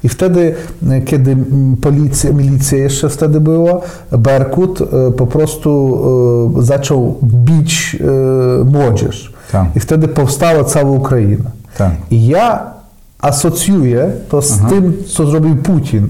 I 0.04 0.10
wtedy, 0.10 0.56
e, 0.90 1.02
kiedy 1.02 1.38
policja, 1.82 2.34
milicja 2.34 2.78
jeszcze 2.78 3.10
wtedy 3.10 3.40
była, 3.40 3.82
Berkut 4.12 4.80
po 5.18 5.28
prostu 5.28 6.02
zaczął 6.60 7.18
bić 7.24 7.98
młodzież. 8.66 9.34
Tak. 9.52 9.66
I 9.76 9.80
wtedy 9.80 10.08
powstała 10.08 10.64
cała 10.64 10.92
Ukraina. 10.92 11.52
Tak. 11.78 11.92
I 12.12 12.28
ja 12.28 12.81
asocjuję 13.22 14.12
to 14.30 14.42
z 14.42 14.60
tym, 14.70 14.94
co 15.08 15.26
zrobił 15.26 15.56
Putin, 15.56 16.10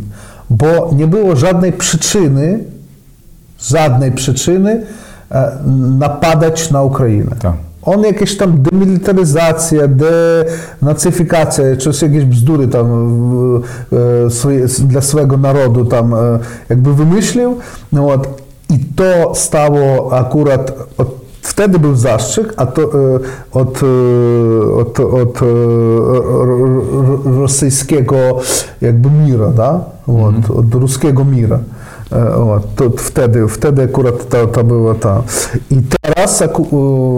bo 0.49 0.91
nie 0.95 1.07
było 1.07 1.35
żadnej 1.35 1.73
przyczyny, 1.73 2.59
żadnej 3.59 4.11
przyczyny 4.11 4.85
e, 5.31 5.57
napadać 5.99 6.71
na 6.71 6.83
Ukrainę. 6.83 7.35
Tak. 7.39 7.53
On 7.83 8.03
jakieś 8.03 8.37
tam 8.37 8.61
demilitaryzacja, 8.61 9.81
denacyfikacja, 10.81 11.65
czy 11.77 12.05
jakieś 12.05 12.25
bzdury 12.25 12.67
tam 12.67 12.87
e, 13.93 14.87
dla 14.87 15.01
swojego 15.01 15.37
narodu 15.37 15.85
tam 15.85 16.13
e, 16.13 16.17
jakby 16.69 16.93
wymyślił. 16.93 17.57
No, 17.91 18.09
I 18.69 18.79
to 18.95 19.35
stało 19.35 20.13
akurat 20.17 20.73
od 20.97 21.20
Wtedy 21.41 21.79
był 21.79 21.95
zastrzyk 21.95 22.53
a 22.57 22.65
to, 22.65 22.81
e, 22.81 22.87
od, 23.51 23.83
e, 23.83 23.87
od, 24.75 24.99
od 24.99 25.41
e, 25.41 25.45
rosyjskiego 27.39 28.15
jakby 28.81 29.09
mira, 29.11 29.47
da? 29.47 29.85
От, 30.07 30.49
od 30.49 30.73
ruskiego 30.73 31.25
mira. 31.25 31.59
От, 32.55 32.75
to 32.75 32.89
wtedy, 32.97 33.47
wtedy 33.47 33.83
akurat 33.83 34.29
to, 34.29 34.47
to 34.47 34.63
było 34.63 34.93
to. 34.93 35.23
I 35.71 35.77
teraz 36.01 36.43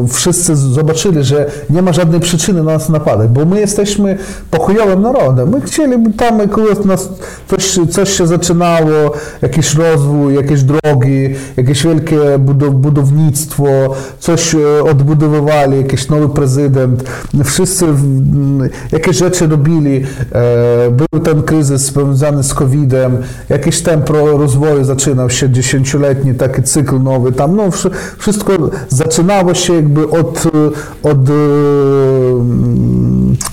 wszyscy 0.10 0.56
zobaczyli, 0.56 1.24
że 1.24 1.52
nie 1.70 1.82
ma 1.82 1.94
żadnej 1.94 2.20
przyczyny 2.20 2.64
na 2.64 2.72
nas 2.72 2.90
napadać, 2.90 3.30
bo 3.30 3.46
my 3.46 3.60
jesteśmy 3.60 4.18
pokojowym 4.52 5.02
narodem. 5.02 5.50
My 5.50 5.62
chcieliby 5.62 6.14
tam 6.14 6.42
akurat 6.42 6.86
nas 6.86 7.10
coś, 7.48 7.80
coś 7.92 8.10
się 8.10 8.28
zaczynało, 8.28 9.12
jakiś 9.42 9.76
rozwój, 9.76 10.36
jakieś 10.36 10.64
drogi, 10.64 11.30
jakieś 11.58 11.84
wielkie 11.84 12.20
budownictwo, 12.72 13.66
coś 14.20 14.56
odbudowywali, 14.90 15.78
jakiś 15.78 16.10
nowy 16.10 16.30
prezydent. 16.30 17.04
Wszyscy 17.44 17.86
jakieś 18.92 19.18
rzeczy 19.18 19.48
robili. 19.48 20.04
Był 20.92 21.22
ten 21.22 21.44
kryzys 21.44 21.82
związany 21.82 22.44
z 22.44 22.54
COVID-em, 22.54 23.18
jakiś 23.50 23.82
tempo 23.82 24.38
rozwoju 24.38 24.83
zaczynał 24.84 25.30
się, 25.30 25.50
dziesięcioletni 25.50 26.36
taki 26.36 26.64
cykl 26.64 27.00
nowy 27.00 27.32
tam, 27.32 27.56
no 27.56 27.64
wszystko 28.18 28.54
zaczynało 28.90 29.54
się 29.54 29.74
jakby 29.74 30.10
od... 30.10 30.44
od 31.04 31.20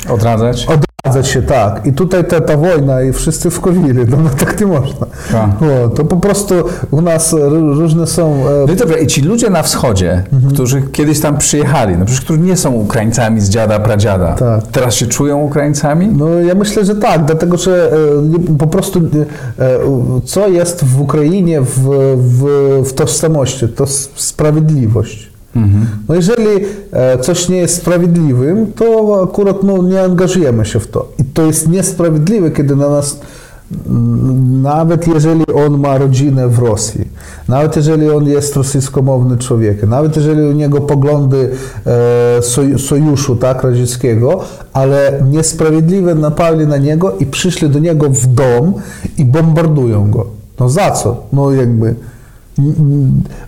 Odradzać? 0.09 0.67
Odradzać 1.11 1.33
się, 1.33 1.43
tak. 1.43 1.87
I 1.87 1.93
tutaj 1.93 2.25
ta, 2.25 2.41
ta 2.41 2.57
wojna 2.57 3.03
i 3.03 3.13
wszyscy 3.13 3.51
wkowili, 3.51 3.95
no, 4.09 4.17
no 4.17 4.31
tak 4.39 4.61
nie 4.61 4.67
można. 4.67 5.07
O, 5.61 5.89
to 5.89 6.05
po 6.05 6.17
prostu 6.17 6.55
u 6.91 7.01
nas 7.01 7.37
różne 7.51 8.07
są... 8.07 8.35
E, 8.35 8.67
no 8.67 8.73
i 8.73 8.77
dobra, 8.77 8.99
i 8.99 9.07
ci 9.07 9.23
ludzie 9.23 9.51
na 9.51 9.63
wschodzie, 9.63 10.25
mhm. 10.33 10.55
którzy 10.55 10.83
kiedyś 10.83 11.21
tam 11.21 11.39
przyjechali, 11.39 11.97
no 11.97 12.05
przecież 12.05 12.25
którzy 12.25 12.41
nie 12.41 12.57
są 12.57 12.73
Ukraińcami 12.73 13.41
z 13.41 13.49
dziada, 13.49 13.79
pradziada, 13.79 14.33
tak. 14.33 14.67
teraz 14.67 14.95
się 14.95 15.07
czują 15.07 15.39
Ukraińcami? 15.39 16.09
No 16.09 16.29
ja 16.29 16.55
myślę, 16.55 16.85
że 16.85 16.97
tak, 16.97 17.25
dlatego 17.25 17.57
że 17.57 17.93
e, 18.53 18.57
po 18.59 18.67
prostu 18.67 19.01
e, 19.01 19.03
co 20.25 20.49
jest 20.49 20.85
w 20.85 21.01
Ukrainie 21.01 21.61
w, 21.61 21.91
w, 22.17 22.45
w 22.89 22.93
tożsamości? 22.93 23.69
To 23.69 23.87
sprawiedliwość. 24.15 25.30
Mhm. 25.57 25.87
No 26.09 26.15
jeżeli 26.15 26.65
e, 26.93 27.19
coś 27.19 27.49
nie 27.49 27.57
jest 27.57 27.77
sprawiedliwym, 27.77 28.73
to 28.73 29.21
akurat 29.25 29.63
no, 29.63 29.83
nie 29.83 30.03
angażujemy 30.03 30.67
się 30.67 30.81
w 30.81 30.89
to. 30.89 31.09
I 31.19 31.25
to 31.25 31.47
jest 31.47 31.69
niesprawiedliwe, 31.69 32.51
kiedy 32.51 32.77
na 32.77 32.89
nas, 32.89 33.21
nawet 34.63 35.09
jeżeli 35.09 35.47
on 35.47 35.79
ma 35.79 35.99
rodzinę 35.99 36.49
w 36.49 36.59
Rosji, 36.59 37.09
nawet 37.49 37.77
jeżeli 37.77 38.11
on 38.11 38.27
jest 38.27 38.57
rosyjskomowny 38.57 39.39
człowiekiem, 39.39 39.91
nawet 39.91 40.17
jeżeli 40.17 40.43
u 40.43 40.53
niego 40.53 40.81
poglądy 40.81 41.51
e, 41.87 42.79
sojuszu 42.79 43.37
tak, 43.37 43.63
radzieckiego, 43.63 44.41
ale 44.73 45.23
niesprawiedliwe 45.31 46.15
napadli 46.15 46.67
na 46.67 46.77
niego 46.77 47.13
i 47.21 47.27
przyszli 47.27 47.69
do 47.69 47.79
niego 47.79 48.11
w 48.11 48.27
dom 48.27 48.75
i 49.19 49.25
bombardują 49.25 50.11
go. 50.11 50.27
No 50.61 50.69
za 50.69 50.91
co? 50.91 51.23
No 51.33 51.53
jakby 51.53 51.95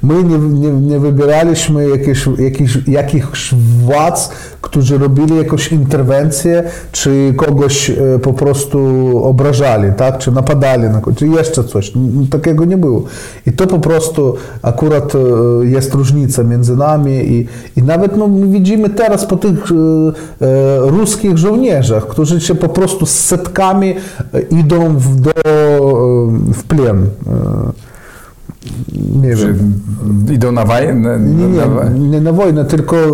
my 0.02 0.24
nie, 0.24 0.38
nie, 0.38 0.70
nie 0.70 0.98
wybieraliśmy 0.98 1.88
jakieś, 1.88 2.28
jakieś, 2.38 2.78
jakichś 2.88 3.54
władz, 3.54 4.30
którzy 4.60 4.98
robili 4.98 5.36
jakąś 5.36 5.72
interwencję, 5.72 6.64
czy 6.92 7.34
kogoś 7.36 7.90
e, 7.90 8.18
po 8.22 8.32
prostu 8.32 8.78
obrażali, 9.24 9.92
tak? 9.96 10.18
czy 10.18 10.32
napadali 10.32 10.82
na 10.82 11.00
kogoś, 11.00 11.18
czy 11.18 11.26
jeszcze 11.26 11.64
coś. 11.64 11.92
Takiego 12.30 12.64
nie 12.64 12.76
było. 12.76 13.02
I 13.46 13.52
to 13.52 13.66
po 13.66 13.78
prostu 13.78 14.34
akurat 14.62 15.14
e, 15.14 15.18
jest 15.66 15.94
różnica 15.94 16.42
między 16.42 16.76
nami 16.76 17.12
i, 17.12 17.46
i 17.76 17.82
nawet 17.82 18.16
no, 18.16 18.28
widzimy 18.28 18.90
teraz 18.90 19.26
po 19.26 19.36
tych 19.36 19.72
e, 19.72 20.90
ruskich 20.90 21.38
żołnierzach, 21.38 22.06
którzy 22.06 22.40
się 22.40 22.54
po 22.54 22.68
prostu 22.68 23.06
z 23.06 23.14
setkami 23.14 23.94
idą 24.50 24.96
w, 24.96 25.20
do, 25.20 25.32
w 26.52 26.64
plen 26.64 27.06
nie 29.22 29.34
wiem. 29.34 29.80
Idą 30.32 30.52
na 30.52 30.64
wojnę? 30.64 31.18
Nie, 31.18 31.48
nie, 31.48 32.08
nie 32.08 32.20
na 32.20 32.32
wojnę, 32.32 32.64
tylko 32.64 32.96
e, 32.96 33.08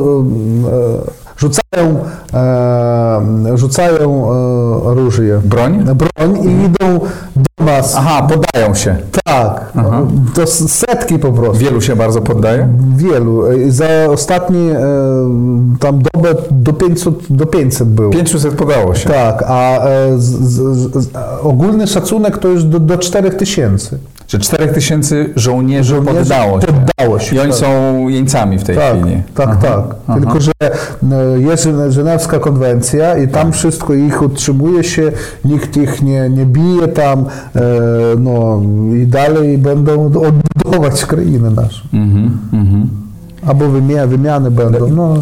rzucają, 1.37 1.97
e, 2.35 3.59
rzucają 3.59 4.33
e, 4.33 4.95
różje. 4.95 5.41
Broń? 5.45 5.85
Broń 5.85 6.37
i 6.37 6.65
idą 6.65 7.01
do 7.37 7.65
nas. 7.65 7.95
Aha, 7.97 8.29
podają 8.29 8.75
się. 8.75 8.97
Tak, 9.25 9.73
Aha. 9.77 10.03
to 10.35 10.47
setki 10.47 11.19
po 11.19 11.33
prostu. 11.33 11.59
Wielu 11.59 11.81
się 11.81 11.97
bardzo 11.97 12.21
poddaje? 12.21 12.69
Wielu. 12.97 13.43
Za 13.69 13.87
ostatni 14.11 14.71
tam 15.81 16.03
dobę 16.15 16.35
do 16.51 16.73
500, 16.73 17.15
do 17.31 17.47
500 17.47 17.89
było. 17.89 18.11
500 18.11 18.55
podało 18.55 18.95
się. 18.95 19.09
Tak, 19.09 19.45
a 19.47 19.81
z, 20.17 20.25
z, 20.25 20.93
z, 21.05 21.11
ogólny 21.43 21.87
szacunek 21.87 22.39
to 22.39 22.49
już 22.49 22.65
do, 22.65 22.81
do 22.81 22.99
4000 22.99 23.99
że 24.29 24.39
4 24.39 24.69
tysięcy 24.69 25.33
żołnierzy, 25.37 25.95
żołnierzy 25.95 26.19
poddało, 26.19 26.61
się. 26.61 26.67
poddało 26.67 27.19
się. 27.19 27.37
I 27.37 27.41
oni 27.41 27.51
tak. 27.51 27.61
są 27.61 28.09
jeńcami 28.09 28.59
w 28.59 28.65
tej 28.65 28.77
tak, 28.77 28.97
chwili. 28.97 29.23
Tak, 29.35 29.49
aha, 29.49 29.59
tak. 29.63 29.97
Aha. 30.09 30.21
Tylko, 30.21 30.41
że 30.41 30.53
e, 30.61 31.41
jest 31.41 31.69
Żenewska 31.89 32.39
konwencja 32.39 33.17
i 33.19 33.29
tam 33.29 33.47
tak. 33.47 33.55
wszystko 33.55 33.95
ich 33.95 34.23
utrzymuje 34.23 34.85
się, 34.85 35.13
nikt 35.45 35.77
ich 35.77 36.03
nie, 36.03 36.31
nie 36.31 36.47
bije 36.47 36.89
tam, 36.89 37.25
e, 37.57 37.63
no 38.19 38.63
i 38.97 39.07
dalej 39.07 39.59
będą 39.59 40.05
odbudować 40.05 41.05
krainę 41.05 41.51
naszą. 41.51 41.81
Mhm, 41.93 42.39
mhm. 42.53 42.89
Albo 43.47 43.69
wymiany, 43.69 44.07
wymiany 44.07 44.51
będą. 44.51 44.89
No. 44.89 45.15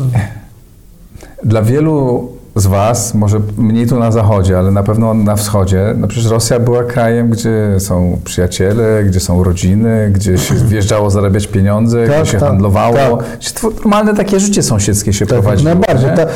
Dla 1.45 1.62
wielu 1.62 2.29
z 2.57 2.66
Was, 2.66 3.14
może 3.14 3.40
mniej 3.59 3.87
tu 3.87 3.99
na 3.99 4.12
zachodzie, 4.12 4.59
ale 4.59 4.71
na 4.71 4.83
pewno 4.83 5.14
na 5.14 5.37
wschodzie, 5.37 5.95
no 5.97 6.09
przecież 6.09 6.31
Rosja 6.31 6.61
była 6.61 6.85
krajem, 6.85 7.31
gdzie 7.31 7.75
są 7.79 8.21
przyjaciele, 8.25 9.05
gdzie 9.05 9.21
są 9.21 9.45
rodziny, 9.45 10.11
gdzie 10.14 10.38
się 10.38 10.55
wjeżdżało 10.75 11.11
zarabiać 11.11 11.47
pieniądze, 11.47 12.07
tak, 12.07 12.23
gdzie 12.23 12.33
się 12.33 12.38
tak, 12.38 12.49
handlowało. 12.49 13.16
Tak. 13.16 13.62
Normalne 13.62 14.14
takie 14.14 14.40
życie 14.40 14.62
sąsiedzkie 14.62 15.12
się 15.12 15.27
tak, 15.27 15.38
prowadziło. 15.38 15.75
Najbardziej. 15.75 16.11
Ta... 16.16 16.27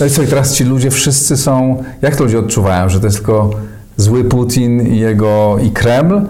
No 0.00 0.06
i 0.06 0.10
co, 0.10 0.22
i 0.22 0.26
teraz 0.26 0.54
ci 0.54 0.64
ludzie 0.64 0.90
wszyscy 0.90 1.36
są, 1.36 1.84
jak 2.02 2.16
to 2.16 2.24
ludzie 2.24 2.38
odczuwają, 2.38 2.88
że 2.88 3.00
to 3.00 3.06
jest 3.06 3.16
tylko 3.16 3.50
zły 3.96 4.24
Putin 4.24 4.86
i 4.86 4.98
jego, 4.98 5.56
i 5.62 5.70
Kreml, 5.70 6.20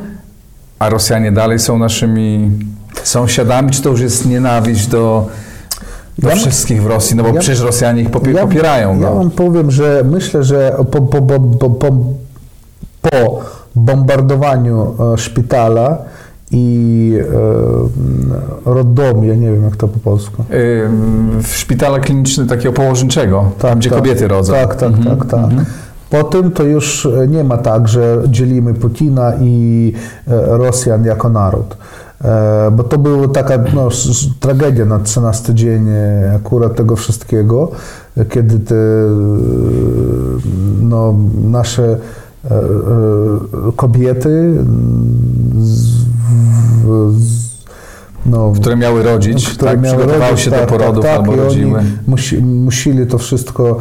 a 0.79 0.89
Rosjanie 0.89 1.33
dalej 1.33 1.59
są 1.59 1.79
naszymi 1.79 2.51
sąsiadami, 3.03 3.71
czy 3.71 3.83
to 3.83 3.89
już 3.89 4.01
jest 4.01 4.27
nienawiść 4.27 4.87
do 4.87 5.29
do 6.19 6.29
ja 6.29 6.37
wszystkich 6.37 6.83
w 6.83 6.87
Rosji, 6.87 7.17
no 7.17 7.23
bo 7.23 7.29
ja, 7.29 7.41
przecież 7.41 7.61
Rosjanie 7.61 8.03
ich 8.03 8.11
popie, 8.11 8.33
ja, 8.33 8.47
popierają. 8.47 9.01
Ja 9.01 9.11
no. 9.11 9.15
wam 9.15 9.31
powiem, 9.31 9.71
że 9.71 10.03
myślę, 10.11 10.45
że 10.45 10.77
po, 10.91 11.03
po, 11.03 11.23
po, 11.23 11.71
po, 11.71 11.91
po 13.03 13.41
bombardowaniu 13.75 14.95
e, 15.15 15.19
szpitala 15.19 15.99
i 16.51 17.19
e, 18.67 18.71
roddomu, 18.71 19.25
ja 19.25 19.35
nie 19.35 19.53
wiem 19.53 19.65
jak 19.65 19.77
to 19.77 19.89
po 19.89 19.99
polsku. 19.99 20.45
w 21.43 21.57
szpitala 21.57 22.01
klinicznego 22.01 22.51
takiego 22.51 22.73
położniczego, 22.73 23.45
tak, 23.59 23.71
tam 23.71 23.79
gdzie 23.79 23.91
tak, 23.91 23.99
kobiety 23.99 24.29
rodzą. 24.29 24.53
Tak, 24.53 24.75
tak, 24.75 24.93
mhm, 24.93 25.19
tak, 25.19 25.31
tak. 25.31 25.45
Mhm. 25.45 25.65
Po 26.11 26.25
tym 26.25 26.51
to 26.51 26.63
już 26.63 27.09
nie 27.29 27.45
ma 27.45 27.59
tak, 27.59 27.89
że 27.89 28.23
dzielimy 28.27 28.75
Putina 28.75 29.33
i 29.41 29.93
e, 30.29 30.59
Rosjan 30.59 31.05
jako 31.05 31.29
naród. 31.29 31.77
E, 32.25 32.71
bo 32.71 32.83
to 32.83 32.99
była 32.99 33.29
taka 33.29 33.59
no, 33.75 33.89
tragedia 34.41 34.85
na 34.85 34.99
13 34.99 35.55
dzień 35.55 35.89
e, 35.89 36.33
akurat 36.37 36.77
tego 36.77 36.97
wszystkiego, 36.97 37.71
kiedy 38.31 38.59
te 38.59 38.75
no, 40.83 41.15
nasze 41.45 41.97
e, 42.45 42.61
kobiety 43.77 44.55
no, 48.27 48.53
które 48.57 48.77
miały 48.77 49.03
rodzić, 49.03 49.49
które 49.49 49.71
tak, 49.71 49.81
miały 49.81 50.07
rodzić, 50.07 50.41
się 50.41 50.51
tak, 50.51 50.61
do 50.61 50.67
porodów 50.67 51.05
tak, 51.05 51.17
tak, 51.17 51.21
albo 51.21 51.37
rodziły. 51.37 51.81
Musi, 52.07 52.43
musili 52.43 53.07
to 53.07 53.19
wszystko, 53.19 53.77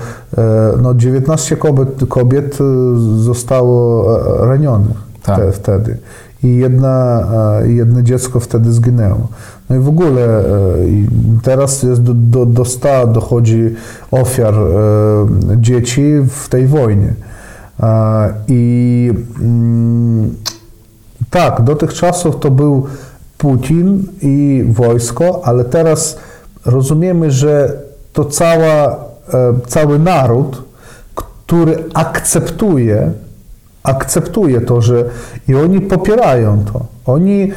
no 0.82 0.94
19 0.96 1.56
kobiet, 1.56 1.88
kobiet 2.10 2.58
zostało 3.18 4.06
ranionych 4.46 4.98
tak. 5.24 5.38
te, 5.38 5.52
wtedy 5.52 5.98
i 6.44 6.56
jedna, 6.56 7.28
jedno 7.66 8.02
dziecko 8.02 8.40
wtedy 8.40 8.74
zginęło. 8.74 9.28
No 9.70 9.76
i 9.76 9.80
w 9.80 9.88
ogóle 9.88 10.22
e, 10.22 10.46
teraz 11.44 11.84
jest 11.84 12.02
do, 12.02 12.14
do, 12.14 12.46
do 12.46 12.66
100 12.66 13.08
dochodzi 13.08 13.76
ofiar 14.12 14.54
e, 14.54 14.68
dzieci 15.58 16.14
w 16.30 16.50
tej 16.50 16.68
wojnie. 16.68 17.14
I 18.48 19.14
mm, 19.42 20.36
tak, 21.30 21.62
do 21.62 21.76
tych 21.76 21.94
czasów 21.94 22.40
to 22.40 22.52
był 22.52 22.86
Putin 23.38 24.04
i 24.22 24.66
wojsko, 24.70 25.42
ale 25.44 25.66
teraz 25.66 26.18
rozumiemy, 26.66 27.32
że 27.32 27.82
to 28.14 28.26
cała, 28.26 28.96
cały 29.68 30.00
naród, 30.00 30.64
który 31.16 31.84
akceptuje, 31.94 33.12
akceptuje 33.84 34.62
to, 34.62 34.82
że 34.82 35.06
i 35.48 35.56
oni 35.56 35.82
popierają 35.82 36.64
to. 36.74 36.86
Oni 37.06 37.52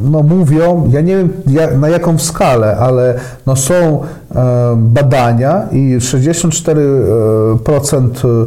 no, 0.00 0.22
mówią, 0.22 0.88
ja 0.92 1.00
nie 1.00 1.16
wiem 1.16 1.30
na 1.80 1.88
jaką 1.88 2.18
skalę, 2.18 2.76
ale 2.76 3.14
no, 3.46 3.56
są 3.56 4.00
badania 4.76 5.62
i 5.72 5.96
64% 5.98 8.46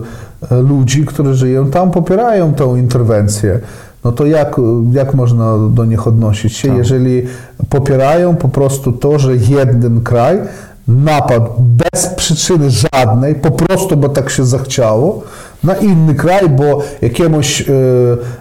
ludzi, 0.52 1.06
którzy 1.06 1.36
żyją 1.36 1.70
tam, 1.70 1.92
popierają 1.92 2.54
tę 2.54 2.76
interwencję. 2.78 3.60
No 4.04 4.12
to 4.12 4.26
jak, 4.26 4.56
jak 4.92 5.14
można 5.14 5.58
do 5.70 5.86
nich 5.86 6.08
odnosić 6.08 6.54
się, 6.54 6.68
tak. 6.68 6.78
jeżeli 6.78 7.24
popierają 7.70 8.36
po 8.36 8.50
prostu 8.50 8.92
to, 8.92 9.20
że 9.20 9.36
jeden 9.36 10.02
kraj 10.02 10.40
napadł 10.88 11.52
bez 11.60 12.08
przyczyny 12.08 12.70
żadnej, 12.70 13.36
po 13.36 13.52
prostu, 13.52 13.98
bo 13.98 14.10
tak 14.10 14.30
się 14.30 14.46
zachciało, 14.46 15.24
na 15.64 15.76
inny 15.76 16.16
kraj, 16.16 16.50
bo 16.50 16.82
jakiemuś 17.02 17.62
e, 17.62 17.66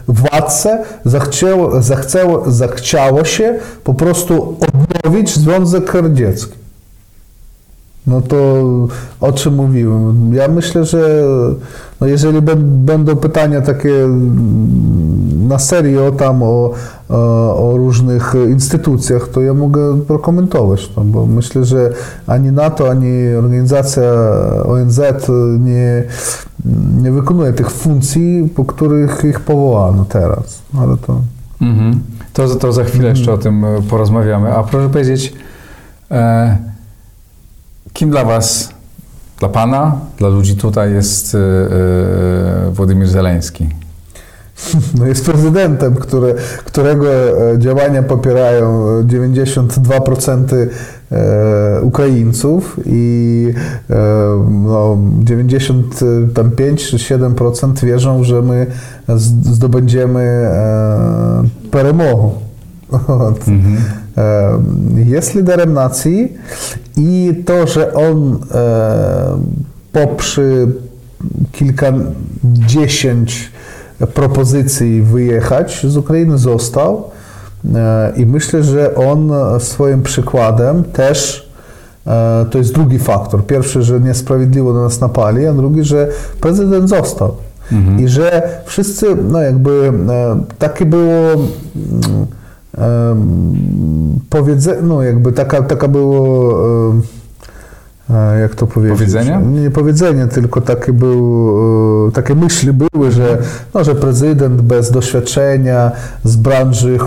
władce 0.08 0.82
zachciało, 1.04 1.82
zachciało, 2.46 3.24
się 3.24 3.54
po 3.84 3.94
prostu 3.94 4.56
odnowić 4.60 5.34
Związek 5.34 5.94
Radziecki. 5.94 6.62
No 8.06 8.20
to 8.20 8.64
o 9.20 9.32
czym 9.32 9.54
mówiłem? 9.54 10.34
Ja 10.34 10.48
myślę, 10.48 10.84
że 10.84 11.22
no 12.00 12.06
jeżeli 12.06 12.42
będą 12.66 13.16
pytania 13.16 13.60
takie 13.60 14.08
na 15.48 15.58
serio 15.58 16.12
tam 16.12 16.42
o, 16.42 16.74
o 17.54 17.74
różnych 17.76 18.34
instytucjach, 18.48 19.28
to 19.28 19.40
ja 19.40 19.54
mogę 19.54 20.00
prokomentować 20.00 20.88
to, 20.88 21.00
bo 21.00 21.26
myślę, 21.26 21.64
że 21.64 21.90
ani 22.26 22.52
NATO, 22.52 22.90
ani 22.90 23.34
organizacja 23.34 24.02
ONZ 24.64 25.00
nie, 25.60 26.04
nie 27.02 27.10
wykonuje 27.10 27.52
tych 27.52 27.70
funkcji, 27.70 28.48
po 28.54 28.64
których 28.64 29.24
ich 29.24 29.40
powołano 29.40 30.04
teraz. 30.04 30.62
Ale 30.78 30.96
to... 30.96 31.20
Mhm. 31.60 32.00
To, 32.32 32.54
to 32.54 32.72
za 32.72 32.84
chwilę 32.84 33.08
jeszcze 33.08 33.32
o 33.32 33.38
tym 33.38 33.64
porozmawiamy. 33.88 34.54
A 34.54 34.62
proszę 34.62 34.88
powiedzieć, 34.88 35.34
e, 36.10 36.58
kim 37.92 38.10
dla 38.10 38.24
Was, 38.24 38.74
dla 39.38 39.48
Pana, 39.48 39.98
dla 40.18 40.28
ludzi 40.28 40.56
tutaj 40.56 40.92
jest 40.92 41.34
e, 41.34 41.38
e, 41.38 42.70
Władimir 42.70 43.08
Zeleński? 43.08 43.68
No 44.98 45.06
jest 45.06 45.24
prezydentem, 45.24 45.94
którego 46.64 47.06
e, 47.10 47.58
działania 47.58 48.02
popierają 48.02 48.88
e, 48.88 49.04
92% 49.04 50.66
e, 51.12 51.82
Ukraińców 51.82 52.80
i 52.86 53.54
no, 54.50 54.98
95 55.20 56.90
czy 56.90 56.96
7% 56.96 57.84
wierzą, 57.84 58.24
że 58.24 58.42
my 58.42 58.66
zdobędziemy 59.44 60.50
peremowę. 61.70 62.28
Mhm. 63.48 63.76
Jest 65.08 65.34
liderem 65.34 65.72
nacji 65.72 66.32
i 66.96 67.42
to, 67.46 67.66
że 67.66 67.94
on 67.94 68.38
poprzy 69.92 70.68
kilkadziesiąt 71.52 73.30
propozycji 74.14 75.02
wyjechać 75.02 75.86
z 75.88 75.96
Ukrainy, 75.96 76.38
został. 76.38 77.10
E, 77.74 78.12
I 78.16 78.26
myślę, 78.26 78.62
że 78.62 78.94
on 78.94 79.32
swoim 79.58 80.02
przykładem 80.02 80.84
też 80.84 81.50
e, 82.06 82.46
to 82.50 82.58
jest 82.58 82.74
drugi 82.74 82.98
faktor. 82.98 83.46
Pierwszy, 83.46 83.82
że 83.82 84.00
niesprawiedliwie 84.00 84.72
do 84.72 84.82
nas 84.82 85.00
napali, 85.00 85.46
a 85.46 85.52
drugi, 85.52 85.84
że 85.84 86.08
prezydent 86.40 86.88
został. 86.88 87.34
Mhm. 87.72 88.00
I 88.00 88.08
że 88.08 88.58
wszyscy, 88.64 89.16
no 89.30 89.40
jakby, 89.40 89.92
e, 90.08 90.40
takie 90.58 90.86
było 90.86 91.46
powiedzenie, 94.30 94.82
no 94.82 95.02
jakby 95.02 95.32
taka, 95.32 95.62
taka 95.62 95.88
było 95.88 96.54
jak 98.40 98.54
to 98.54 98.66
powiedzieć? 98.66 98.98
Powiedzenia? 98.98 99.40
Nie 99.40 99.70
powiedzenie, 99.70 100.26
tylko 100.26 100.60
takie, 100.60 100.92
był, 100.92 102.08
e, 102.08 102.12
takie 102.12 102.34
myśli 102.34 102.72
były, 102.72 103.10
że, 103.10 103.38
no, 103.74 103.84
że 103.84 103.94
prezydent 103.94 104.62
bez 104.62 104.90
doświadczenia 104.90 105.92
z 106.24 106.36
branży 106.36 106.98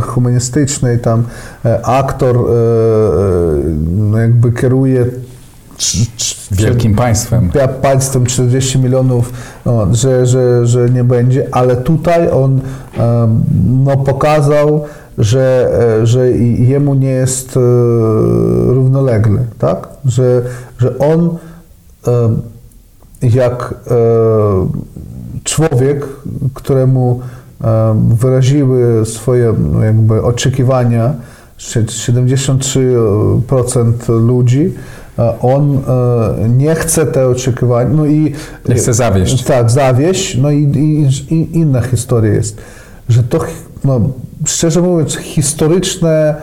humanistycznej, 0.00 0.98
tam 0.98 1.22
e, 1.64 1.86
aktor 1.86 2.36
e, 2.36 2.40
no, 3.96 4.18
jakby 4.18 4.52
kieruje 4.52 5.06
wielkim 6.50 6.94
państwem. 6.94 7.50
Państwem 7.82 8.26
40 8.26 8.78
milionów, 8.78 9.32
no, 9.66 9.94
że, 9.94 10.26
że, 10.26 10.66
że 10.66 10.90
nie 10.90 11.04
będzie, 11.04 11.46
ale 11.52 11.76
tutaj 11.76 12.30
on 12.30 12.60
no, 13.84 13.96
pokazał, 13.96 14.84
że, 15.18 15.70
e, 16.00 16.06
że 16.06 16.30
jemu 16.30 16.94
nie 16.94 17.10
jest 17.10 17.56
e, 17.56 17.60
równolegle, 18.66 19.40
tak? 19.58 19.88
Że, 20.04 20.42
że 20.78 20.98
on 20.98 21.38
e, 22.06 22.36
jak 23.22 23.74
człowiek, 25.44 26.06
któremu 26.54 27.20
wyraziły 28.08 29.06
swoje 29.06 29.54
no, 29.72 29.84
jakby 29.84 30.22
oczekiwania 30.22 31.14
73% 31.58 33.92
ludzi, 34.26 34.74
on 35.40 35.80
nie 36.48 36.74
chce 36.74 37.06
te 37.06 37.28
oczekiwania, 37.28 37.90
no 37.90 38.06
i... 38.06 38.32
Nie 38.68 38.74
chce 38.74 38.94
zawieść. 38.94 39.44
Tak, 39.44 39.70
zawieść, 39.70 40.38
no 40.38 40.50
i, 40.50 40.62
i, 40.62 41.08
i 41.34 41.58
inna 41.58 41.80
historia 41.80 42.32
jest, 42.32 42.60
że 43.08 43.22
to 43.22 43.38
no, 43.84 44.00
szczerze 44.46 44.80
mówiąc, 44.82 45.16
historyczne 45.16 46.34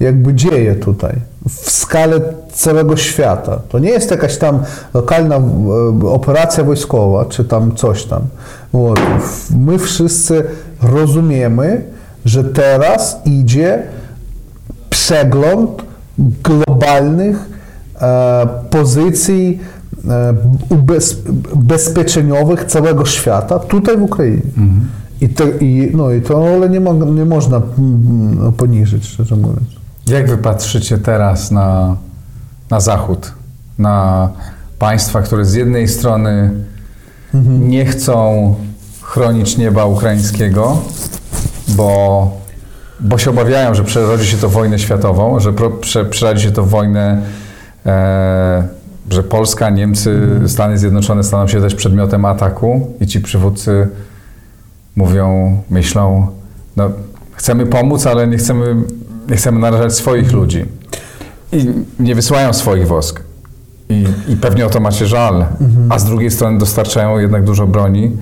jakby 0.00 0.34
dzieje 0.34 0.74
tutaj 0.74 1.16
w 1.48 1.70
skale 1.70 2.20
całego 2.52 2.96
świata. 2.96 3.60
To 3.68 3.78
nie 3.78 3.90
jest 3.90 4.10
jakaś 4.10 4.38
tam 4.38 4.62
lokalna 4.94 5.36
e, 5.36 5.40
operacja 6.08 6.64
wojskowa, 6.64 7.24
czy 7.24 7.44
tam 7.44 7.74
coś 7.74 8.04
tam. 8.04 8.22
My 9.56 9.78
wszyscy 9.78 10.44
rozumiemy, 10.82 11.84
że 12.24 12.44
teraz 12.44 13.20
idzie 13.24 13.82
przegląd 14.90 15.82
globalnych 16.18 17.50
e, 18.00 18.48
pozycji 18.70 19.60
e, 20.08 20.34
ubezpieczeniowych 21.54 22.64
całego 22.64 23.06
świata 23.06 23.58
tutaj 23.58 23.96
w 23.96 24.02
Ukrainie. 24.02 24.42
Mhm. 24.58 24.88
I, 25.20 25.28
to, 25.28 25.44
i, 25.60 25.90
no, 25.94 26.10
i 26.10 26.20
to 26.20 26.54
ale 26.54 26.68
nie, 26.68 26.80
mo, 26.80 26.92
nie 26.92 27.24
można 27.24 27.56
mm, 27.56 28.38
no, 28.38 28.52
poniżyć, 28.52 29.06
szczerze 29.06 29.36
mówiąc. 29.36 29.68
Jak 30.06 30.30
wy 30.30 30.38
patrzycie 30.38 30.98
teraz 30.98 31.50
na, 31.50 31.96
na 32.70 32.80
Zachód? 32.80 33.32
Na 33.78 34.28
państwa, 34.78 35.22
które 35.22 35.44
z 35.44 35.54
jednej 35.54 35.88
strony 35.88 36.50
mhm. 37.34 37.70
nie 37.70 37.86
chcą 37.86 38.54
chronić 39.02 39.56
nieba 39.56 39.84
ukraińskiego, 39.84 40.78
bo, 41.68 42.30
bo 43.00 43.18
się 43.18 43.30
obawiają, 43.30 43.74
że 43.74 43.84
przerodzi 43.84 44.26
się 44.26 44.36
to 44.36 44.48
w 44.48 44.52
wojnę 44.52 44.78
światową, 44.78 45.40
że 45.40 45.52
pro, 45.52 45.70
prze, 45.70 46.04
przerodzi 46.04 46.42
się 46.42 46.52
to 46.52 46.62
w 46.62 46.68
wojnę, 46.68 47.22
e, 47.86 48.68
że 49.10 49.22
Polska, 49.22 49.70
Niemcy, 49.70 50.10
mhm. 50.10 50.48
Stany 50.48 50.78
Zjednoczone 50.78 51.24
staną 51.24 51.48
się 51.48 51.60
też 51.60 51.74
przedmiotem 51.74 52.24
ataku 52.24 52.92
i 53.00 53.06
ci 53.06 53.20
przywódcy 53.20 53.88
mówią, 55.00 55.56
myślą, 55.70 56.26
no 56.76 56.90
chcemy 57.32 57.66
pomóc, 57.66 58.06
ale 58.06 58.26
nie 58.26 58.36
chcemy, 58.36 58.76
nie 59.28 59.36
chcemy 59.36 59.58
narażać 59.58 59.94
swoich 59.94 60.32
ludzi. 60.32 60.64
I 61.52 61.66
nie 61.98 62.14
wysyłają 62.14 62.52
swoich 62.52 62.86
wosk. 62.88 63.22
I, 63.88 64.04
I 64.28 64.36
pewnie 64.36 64.66
o 64.66 64.70
to 64.70 64.80
macie 64.80 65.06
żal. 65.06 65.46
A 65.88 65.98
z 65.98 66.04
drugiej 66.04 66.30
strony 66.30 66.58
dostarczają 66.58 67.18
jednak 67.18 67.44
dużo 67.44 67.66
broni 67.66 68.16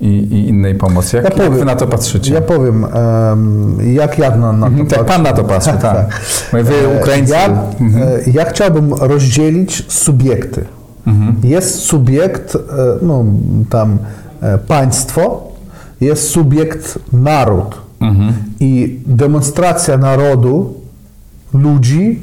i, 0.00 0.06
i 0.06 0.48
innej 0.48 0.74
pomocy. 0.74 1.16
Jak, 1.16 1.24
ja 1.24 1.30
powiem, 1.30 1.52
jak 1.52 1.58
wy 1.58 1.64
na 1.64 1.76
to 1.76 1.86
patrzycie? 1.86 2.34
Ja 2.34 2.40
powiem, 2.40 2.84
um, 2.84 3.94
jak 3.94 4.18
ja 4.18 4.36
na, 4.36 4.52
na 4.52 4.70
to 4.70 4.76
patrzę. 4.76 4.96
Tak, 4.96 5.06
pan 5.06 5.22
na 5.22 5.32
to 5.32 5.44
patrzy, 5.44 5.70
tak. 5.70 5.80
tak. 6.50 6.64
Wy 6.64 6.74
e, 6.74 7.00
Ukraińcy. 7.00 7.32
Ja, 7.32 7.46
mhm. 7.80 8.02
E, 8.02 8.30
ja 8.32 8.44
chciałbym 8.44 8.94
rozdzielić 8.94 9.92
subiekty. 9.92 10.64
Mhm. 11.06 11.36
Jest 11.44 11.78
subiekt, 11.78 12.54
e, 12.54 12.58
no 13.02 13.24
tam 13.70 13.98
państwo, 14.68 15.51
jest 16.04 16.28
subiekt 16.28 16.98
naród. 17.12 17.78
Mhm. 18.00 18.32
I 18.60 18.98
demonstracja 19.06 19.96
narodu, 19.98 20.74
ludzi, 21.54 22.20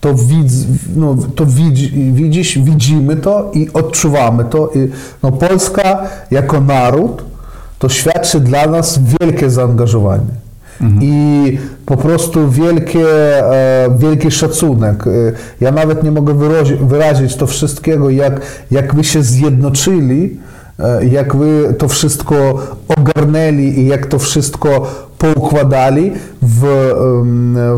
to, 0.00 0.14
widz, 0.14 0.52
no, 0.96 1.16
to 1.34 1.46
widzi, 1.46 2.12
widzisz, 2.12 2.58
widzimy 2.58 3.16
to 3.16 3.50
i 3.54 3.68
odczuwamy 3.72 4.44
to. 4.44 4.70
I, 4.74 4.88
no, 5.22 5.32
Polska 5.32 6.02
jako 6.30 6.60
naród 6.60 7.24
to 7.78 7.88
świadczy 7.88 8.40
dla 8.40 8.66
nas 8.66 9.00
wielkie 9.20 9.50
zaangażowanie. 9.50 10.48
I 11.00 11.58
po 11.86 11.96
prostu 11.96 12.50
wielkie, 12.50 13.08
e, 13.52 13.88
wielki 13.98 14.30
szacunek. 14.30 15.06
E, 15.06 15.10
Ja 15.60 15.72
nawet 15.72 16.02
nie 16.02 16.10
mogę 16.10 16.34
wyrazić, 16.34 16.76
wyrazić 16.76 17.36
to 17.36 17.46
wszystkiego, 17.46 18.10
jak, 18.10 18.40
jak 18.70 18.94
wy 18.94 19.04
się 19.04 19.22
zjednoczyli, 19.22 20.36
jak 21.10 21.36
wy 21.36 21.74
to 21.78 21.88
wszystko 21.88 22.58
ogarnęli 22.96 23.62
i 23.62 23.86
jak 23.86 24.06
to 24.06 24.18
wszystko 24.18 24.86
poukładali 25.18 26.12
w, 26.42 26.92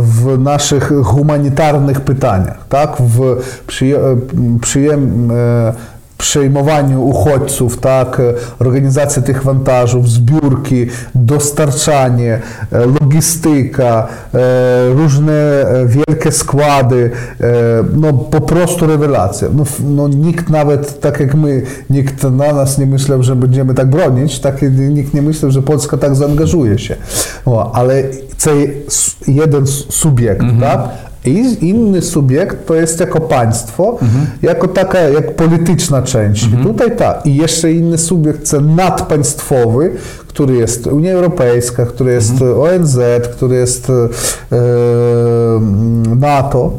w 0.01 0.39
naszych 0.39 0.93
humanitarnych 1.05 2.01
pytaniach, 2.01 2.69
tak? 2.69 2.97
w 2.99 3.37
przyje, 3.67 3.99
przyjem, 4.61 5.31
e, 5.31 5.73
przejmowaniu 6.21 7.03
uchodźców, 7.03 7.81
tak, 7.81 8.23
organizacja 8.59 9.23
tych 9.23 9.43
wantażów, 9.43 10.09
zbiórki, 10.09 10.87
dostarczanie, 11.15 12.41
e, 12.73 12.87
logistyka, 12.87 14.09
e, 14.35 14.95
różne 14.95 15.33
e, 15.33 15.87
wielkie 15.87 16.33
składy, 16.33 17.11
no 17.97 18.13
po 18.13 18.41
prostu 18.41 18.87
rewelacja. 18.87 19.49
No, 19.55 19.65
no 19.85 20.09
nikt 20.09 20.51
nawet, 20.51 21.01
tak 21.01 21.21
jak 21.21 21.35
my, 21.35 21.63
nikt 21.91 22.23
na 22.23 22.53
nas 22.53 22.79
nie 22.79 22.87
myślał, 22.87 23.23
że 23.23 23.37
będziemy 23.37 23.75
tak 23.75 23.91
bronić, 23.91 24.41
tak, 24.41 24.63
nikt 24.73 25.15
nie 25.15 25.23
myślał, 25.23 25.51
że 25.51 25.63
Polska 25.63 25.97
tak 25.97 26.15
zaangażuje 26.15 26.79
się. 26.79 26.97
No, 27.47 27.71
ale 27.75 28.03
to 28.45 28.51
jeden 29.29 29.67
subjekt, 29.67 30.43
mm 30.43 30.57
-hmm. 30.57 30.61
tak? 30.61 31.10
I 31.25 31.67
inny 31.69 32.03
subjekt 32.03 32.67
to 32.67 32.75
jest 32.75 33.01
jako 33.01 33.21
państwo, 33.21 33.99
jako 34.43 34.69
taka, 34.69 34.99
jak 34.99 35.37
polityczna 35.37 36.03
część. 36.03 36.45
I 36.45 36.57
tutaj 36.63 36.97
tak. 36.97 37.27
I 37.27 37.37
jeszcze 37.37 37.73
inny 37.73 37.99
subjekt, 37.99 38.53
nadpaństwowy, 38.63 39.91
który 40.29 40.55
jest 40.57 40.87
Unia 40.87 41.13
Europejska, 41.13 41.87
który 41.87 42.13
jest 42.13 42.33
ONZ, 42.43 42.99
który 43.33 43.57
jest 43.57 43.91
e, 43.91 44.09
NATO. 46.17 46.73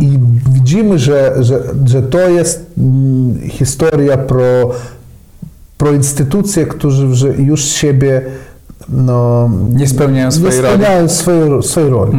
I 0.00 0.18
widzimy, 0.52 0.98
że, 0.98 1.34
że, 1.40 1.60
że 1.86 2.02
to 2.02 2.28
jest 2.28 2.66
mm, 2.78 3.38
historia 3.48 4.18
pro, 4.18 4.70
pro 5.78 5.92
instytucje, 5.92 6.66
którzy 6.66 7.14
że 7.14 7.28
już 7.28 7.64
siebie 7.64 8.22
no, 8.88 9.50
Nie 9.72 9.88
spełniają 9.88 10.30
swojej 10.30 10.56
nie 10.56 10.62
roli. 10.62 10.74
spełniają 10.74 11.08
swojej, 11.08 11.62
swojej 11.62 11.90
roli. 11.90 12.12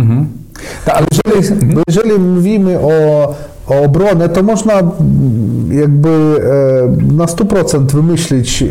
Tak, 0.85 0.95
ale 0.95 1.05
jeżeli, 1.11 1.65
Bo 1.73 1.81
jeżeli 1.87 2.19
mówimy 2.19 2.79
o, 2.79 3.35
o 3.67 3.81
obronę, 3.81 4.29
to 4.29 4.43
można 4.43 4.73
jakby 5.69 6.09
e, 6.09 7.13
na 7.13 7.25
100% 7.25 7.85
wymyślić 7.85 8.63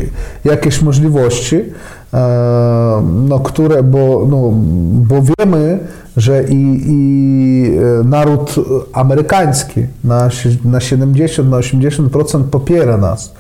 jakieś 0.45 0.83
możliwości, 0.83 1.57
e, 1.57 3.03
no, 3.29 3.41
które, 3.41 3.83
bo, 3.83 4.27
no, 4.31 4.53
bo 4.93 5.23
wiemy, 5.39 5.79
że 6.17 6.45
i, 6.45 6.83
i 6.87 7.79
e, 7.79 8.05
naród 8.05 8.55
amerykański 8.93 9.81
na, 10.05 10.29
na 10.65 10.81
70, 10.81 11.51
na 11.51 11.57
80% 11.57 12.45
popiera 12.45 12.97
nas. 12.97 13.35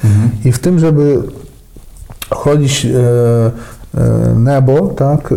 I 0.44 0.52
w 0.52 0.58
tym, 0.58 0.78
żeby 0.78 1.22
chodzić 2.30 2.84
e, 2.84 2.90
e, 2.90 4.34
niebo, 4.36 4.88
tak, 4.88 5.32
e, 5.32 5.36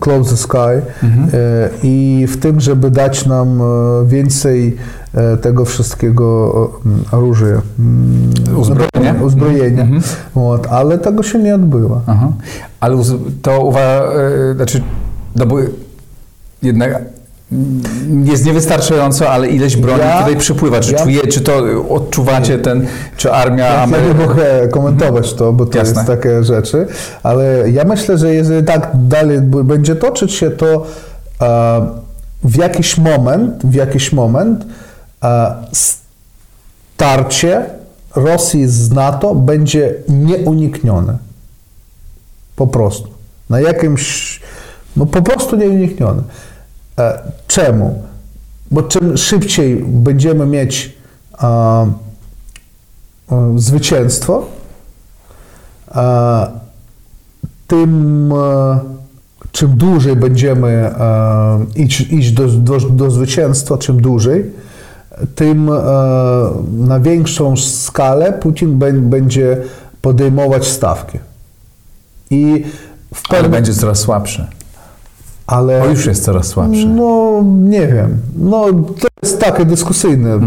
close 0.00 0.30
the 0.30 0.36
sky 0.36 0.56
e, 1.04 1.68
i 1.82 2.26
w 2.28 2.36
tym, 2.40 2.60
żeby 2.60 2.90
dać 2.90 3.26
nam 3.26 3.60
e, 3.62 3.64
więcej 4.06 4.76
e, 5.14 5.36
tego 5.36 5.64
wszystkiego 5.64 6.52
mm, 6.86 7.04
orężia, 7.12 7.62
mm, 7.78 8.58
Uzbrojenia? 8.58 9.22
uzbrojenia. 9.22 9.86
Вот, 10.34 10.66
ale 10.66 10.98
tego 10.98 11.22
się 11.22 11.38
nie 11.38 11.54
odbyło. 11.54 12.00
Aha. 12.06 12.32
Ale 12.80 12.96
uz- 12.96 13.16
to 13.42 13.60
uważa, 13.60 14.04
e, 14.50 14.54
znaczy, 14.54 14.82
no 15.36 15.46
bo 15.46 15.56
jednak 16.62 16.90
mm, 16.90 17.04
jest 18.23 18.45
niewystarczająco, 18.45 19.29
ale 19.29 19.47
ileś 19.47 19.77
broni 19.77 19.99
Ja- 19.99 20.19
tutaj 20.19 20.37
przypływa. 20.37 20.79
Czy, 20.79 20.91
ja- 20.93 21.03
czuje, 21.03 21.27
czy 21.27 21.41
to 21.41 21.53
odczuwacie 21.89 22.59
ten, 22.59 22.87
czy 23.17 23.31
armia 23.33 23.65
Ja 23.65 23.71
nie 23.75 23.81
Amery... 23.81 24.13
mogę 24.13 24.67
komentować 24.71 25.33
to, 25.33 25.53
bo 25.53 25.65
to 25.65 25.77
Jasne. 25.77 25.93
jest 25.93 26.07
takie 26.07 26.43
rzeczy, 26.43 26.87
ale 27.23 27.71
ja 27.71 27.83
myślę, 27.83 28.17
że 28.17 28.33
jeżeli 28.33 28.65
tak 28.65 28.91
dalej 28.93 29.41
będzie 29.41 29.95
toczyć 29.95 30.31
się, 30.33 30.51
to 30.51 30.85
e, 31.41 31.81
w 32.43 32.55
jakiś 32.55 32.97
moment, 32.97 33.65
w 33.65 33.73
jakiś 33.73 34.13
moment 34.13 34.65
e, 35.23 35.53
starcie 36.97 37.65
Rosji 38.15 38.67
z 38.67 38.91
NATO 38.91 39.35
będzie 39.35 39.93
nieuniknione. 40.09 41.17
Po 42.55 42.67
prostu. 42.67 43.07
Na 43.49 43.59
jakimś, 43.59 44.39
no 44.97 45.05
po 45.05 45.21
prostu 45.21 45.55
nieuniknione. 45.55 46.21
E, 46.99 47.19
czemu? 47.47 48.03
Bo 48.71 48.83
czym 48.83 49.17
szybciej 49.17 49.83
będziemy 49.87 50.45
mieć 50.45 50.95
e, 51.43 51.47
e, 53.31 53.53
zwycięstwo, 53.55 54.45
tym 57.67 58.33
czym 59.51 59.77
dłużej 59.77 60.15
będziemy 60.15 60.91
iść, 61.75 62.01
iść 62.01 62.31
do, 62.31 62.47
do, 62.47 62.79
do 62.79 63.11
zwycięstwa, 63.11 63.77
czym 63.77 64.01
dłużej, 64.01 64.51
tym 65.35 65.65
na 66.77 66.99
większą 66.99 67.57
skalę 67.57 68.33
Putin 68.33 68.79
bę- 68.79 69.01
będzie 69.01 69.57
podejmować 70.01 70.67
stawki. 70.67 71.19
I 72.29 72.63
w 73.13 73.21
Ale 73.29 73.37
pewnym- 73.41 73.51
będzie 73.51 73.73
coraz 73.73 73.99
słabszy. 73.99 74.47
Ale 75.51 75.79
Bo 75.79 75.85
już 75.87 76.05
jest 76.05 76.23
coraz 76.23 76.47
słabszy. 76.47 76.85
no, 76.87 77.43
nie 77.63 77.87
wiem. 77.87 78.17
No, 78.37 78.65
to 78.73 79.07
jest 79.23 79.39
takie 79.39 79.65
dyskusyjne. 79.65 80.39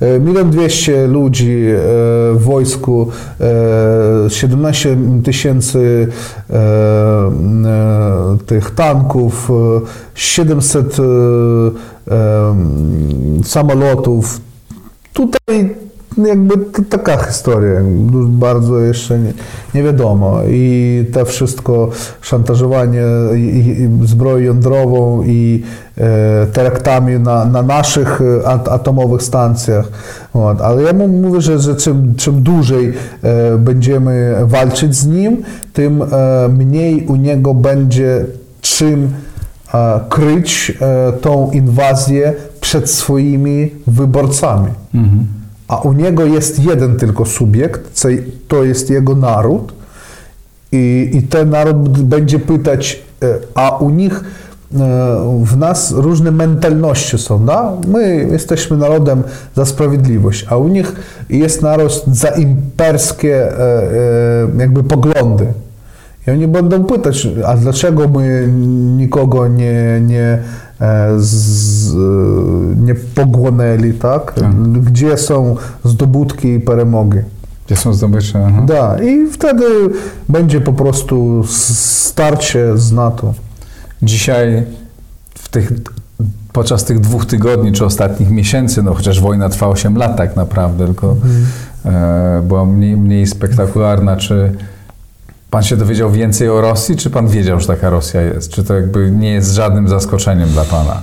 E, 0.00 0.20
Milion 0.20 0.50
dwieście 0.50 1.06
ludzi 1.06 1.62
e, 1.66 1.78
w 2.34 2.38
wojsku, 2.40 3.08
e, 4.26 4.30
17 4.30 4.96
tysięcy 5.24 6.08
e, 6.50 6.54
e, 6.56 8.36
tych 8.46 8.70
tanków, 8.70 9.50
e, 9.50 9.80
700 10.14 10.96
e, 10.98 11.02
e, 12.14 12.54
samolotów. 13.44 14.40
Tutaj 15.12 15.74
jakby 16.18 16.56
to 16.56 16.82
taka 16.82 17.16
historia, 17.16 17.80
bardzo 18.28 18.80
jeszcze 18.80 19.18
nie, 19.18 19.32
nie, 19.74 19.82
wiadomo. 19.82 20.38
I 20.48 21.04
to 21.12 21.24
wszystko 21.24 21.90
szantażowanie 22.20 23.02
i, 23.36 23.38
i 23.38 24.06
zbroją 24.06 24.38
jądrową 24.38 25.22
i 25.22 25.62
e, 25.98 26.46
teraktami 26.46 27.18
na, 27.20 27.44
na 27.44 27.62
naszych 27.62 28.20
e, 28.20 28.48
atomowych 28.48 29.22
stacjach. 29.22 29.88
Ale 30.62 30.82
ja 30.82 30.92
mówię, 30.92 31.40
że, 31.40 31.58
że 31.58 31.76
czym, 31.76 32.14
czym 32.16 32.42
dłużej 32.42 32.92
e, 33.22 33.58
będziemy 33.58 34.36
walczyć 34.44 34.94
z 34.94 35.06
nim, 35.06 35.42
tym 35.72 36.02
e, 36.02 36.06
mniej 36.48 37.06
u 37.06 37.16
niego 37.16 37.54
będzie 37.54 38.24
czym 38.60 39.08
e, 39.74 40.00
kryć 40.08 40.72
e, 40.80 41.12
tą 41.12 41.50
inwazję 41.50 42.34
przed 42.60 42.90
swoimi 42.90 43.70
wyborcami. 43.86 44.70
Mhm. 44.94 45.26
A 45.68 45.80
u 45.80 45.92
niego 45.92 46.24
jest 46.24 46.58
jeden 46.58 46.96
tylko 46.96 47.26
subiekt, 47.26 48.02
to 48.48 48.64
jest 48.64 48.90
jego 48.90 49.14
naród. 49.14 49.72
I, 50.72 51.10
I 51.12 51.22
ten 51.22 51.50
naród 51.50 52.02
będzie 52.02 52.38
pytać, 52.38 53.02
e, 53.22 53.38
a 53.54 53.76
u 53.76 53.90
nich 53.90 54.12
e, 54.14 54.22
w 55.44 55.56
nas 55.56 55.92
różne 55.92 56.30
mentalności 56.30 57.18
są, 57.18 57.44
da? 57.44 57.72
My 57.88 58.28
jesteśmy 58.32 58.76
narodem 58.76 59.22
za 59.54 59.64
sprawiedliwość, 59.64 60.46
a 60.48 60.56
u 60.56 60.68
nich 60.68 60.92
jest 61.30 61.62
naród 61.62 62.04
za 62.12 62.28
imperskie 62.28 63.58
e, 63.60 63.82
jakby 64.58 64.84
poglądy. 64.84 65.46
I 66.26 66.30
oni 66.30 66.48
będą 66.48 66.84
pytać, 66.84 67.28
a 67.46 67.56
dlaczego 67.56 68.08
my 68.08 68.48
nikogo 68.96 69.48
nie, 69.48 70.00
nie, 70.00 70.38
z, 71.16 71.94
nie 72.76 72.94
pogłonęli, 72.94 73.92
tak? 73.92 74.34
Gdzie 74.72 75.18
są 75.18 75.56
zdobutki 75.84 76.48
i 76.48 76.60
peremogi? 76.60 77.18
Gdzie 77.66 77.76
są 77.76 77.94
zdobycze? 77.94 78.46
Aha. 78.48 78.62
Da, 78.66 79.02
i 79.02 79.26
wtedy 79.26 79.64
będzie 80.28 80.60
po 80.60 80.72
prostu 80.72 81.44
starcie 81.46 82.78
z 82.78 82.92
NATO. 82.92 83.34
Dzisiaj 84.02 84.62
w 85.34 85.48
tych, 85.48 85.72
podczas 86.52 86.84
tych 86.84 87.00
dwóch 87.00 87.26
tygodni 87.26 87.72
czy 87.72 87.84
ostatnich 87.84 88.30
miesięcy, 88.30 88.82
no 88.82 88.94
chociaż 88.94 89.20
wojna 89.20 89.48
trwa 89.48 89.68
8 89.68 89.96
lat 89.96 90.16
tak 90.16 90.36
naprawdę, 90.36 90.86
tylko 90.86 91.16
e, 91.84 92.42
była 92.48 92.64
mniej, 92.64 92.96
mniej 92.96 93.26
spektakularna, 93.26 94.16
czy 94.16 94.52
pan 95.50 95.62
się 95.62 95.76
dowiedział 95.76 96.10
więcej 96.10 96.48
o 96.48 96.60
Rosji, 96.60 96.96
czy 96.96 97.10
pan 97.10 97.28
wiedział, 97.28 97.60
że 97.60 97.66
taka 97.66 97.90
Rosja 97.90 98.20
jest? 98.22 98.50
Czy 98.50 98.64
to 98.64 98.74
jakby 98.74 99.10
nie 99.10 99.30
jest 99.30 99.52
żadnym 99.52 99.88
zaskoczeniem 99.88 100.48
dla 100.48 100.64
pana? 100.64 101.02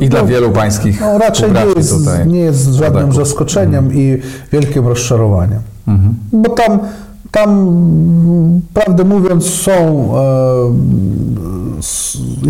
I 0.00 0.08
dla 0.08 0.20
No, 0.20 0.26
wielu 0.26 0.50
pańskich 0.50 1.00
No, 1.00 1.18
raczej 1.18 1.52
nie 1.52 1.64
jest, 1.76 1.90
tutaj. 1.98 2.26
nie 2.26 2.40
jest 2.40 2.64
żadnym 2.66 2.92
rodaków. 2.94 3.14
zaskoczeniem 3.14 3.94
i 3.94 4.18
wielkim 4.52 4.86
rozczarowaniem. 4.86 5.60
Mhm. 5.88 6.14
Bo 6.32 6.50
tam, 6.54 6.78
tam 7.30 7.70
prawdę 8.74 9.04
mówiąc, 9.04 9.44
są 9.50 9.72
e, 10.16 10.20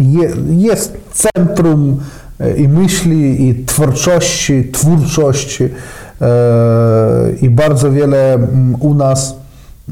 je, 0.00 0.30
jest 0.48 0.96
centrum 1.12 1.96
e, 2.40 2.56
i 2.56 2.68
myśli, 2.68 3.48
i 3.48 3.64
twórczości, 3.64 4.68
twórczości 4.72 5.64
e, 5.64 6.28
i 7.42 7.50
bardzo 7.50 7.92
wiele 7.92 8.34
mm, 8.34 8.74
u 8.80 8.94
nas 8.94 9.34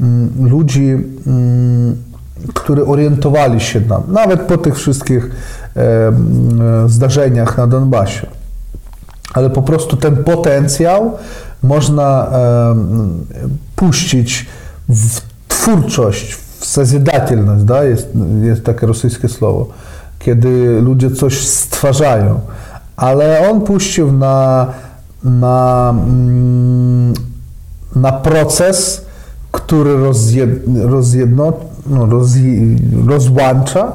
Mm, 0.01 0.49
ludzi, 0.49 0.89
mm, 1.27 1.95
którzy 2.53 2.85
orientowali 2.85 3.59
się 3.59 3.81
nam, 3.81 4.03
nawet 4.07 4.41
po 4.41 4.57
tych 4.57 4.75
wszystkich 4.75 5.29
e, 5.75 6.07
mm, 6.07 6.89
zdarzeniach 6.89 7.57
na 7.57 7.67
Donbasie. 7.67 8.27
Ale 9.33 9.49
po 9.49 9.61
prostu 9.61 9.97
ten 9.97 10.23
potencjał 10.23 11.17
można 11.63 12.27
e, 12.31 12.75
puścić 13.75 14.45
w 14.89 15.21
twórczość, 15.47 16.33
w 16.33 16.65
sazidatelność, 16.65 17.63
da? 17.63 17.83
Jest, 17.83 18.07
jest 18.41 18.63
takie 18.63 18.87
rosyjskie 18.87 19.29
słowo, 19.29 19.67
kiedy 20.19 20.81
ludzie 20.81 21.11
coś 21.11 21.47
stwarzają. 21.47 22.39
Ale 22.97 23.49
on 23.49 23.61
puścił 23.61 24.11
na, 24.11 24.67
na, 25.23 25.93
na 27.95 28.11
proces, 28.11 29.06
który 29.56 29.96
rozjed, 29.96 30.50
rozjedno, 30.84 31.52
no, 31.86 32.06
rozje, 32.06 32.60
rozłącza, 33.06 33.92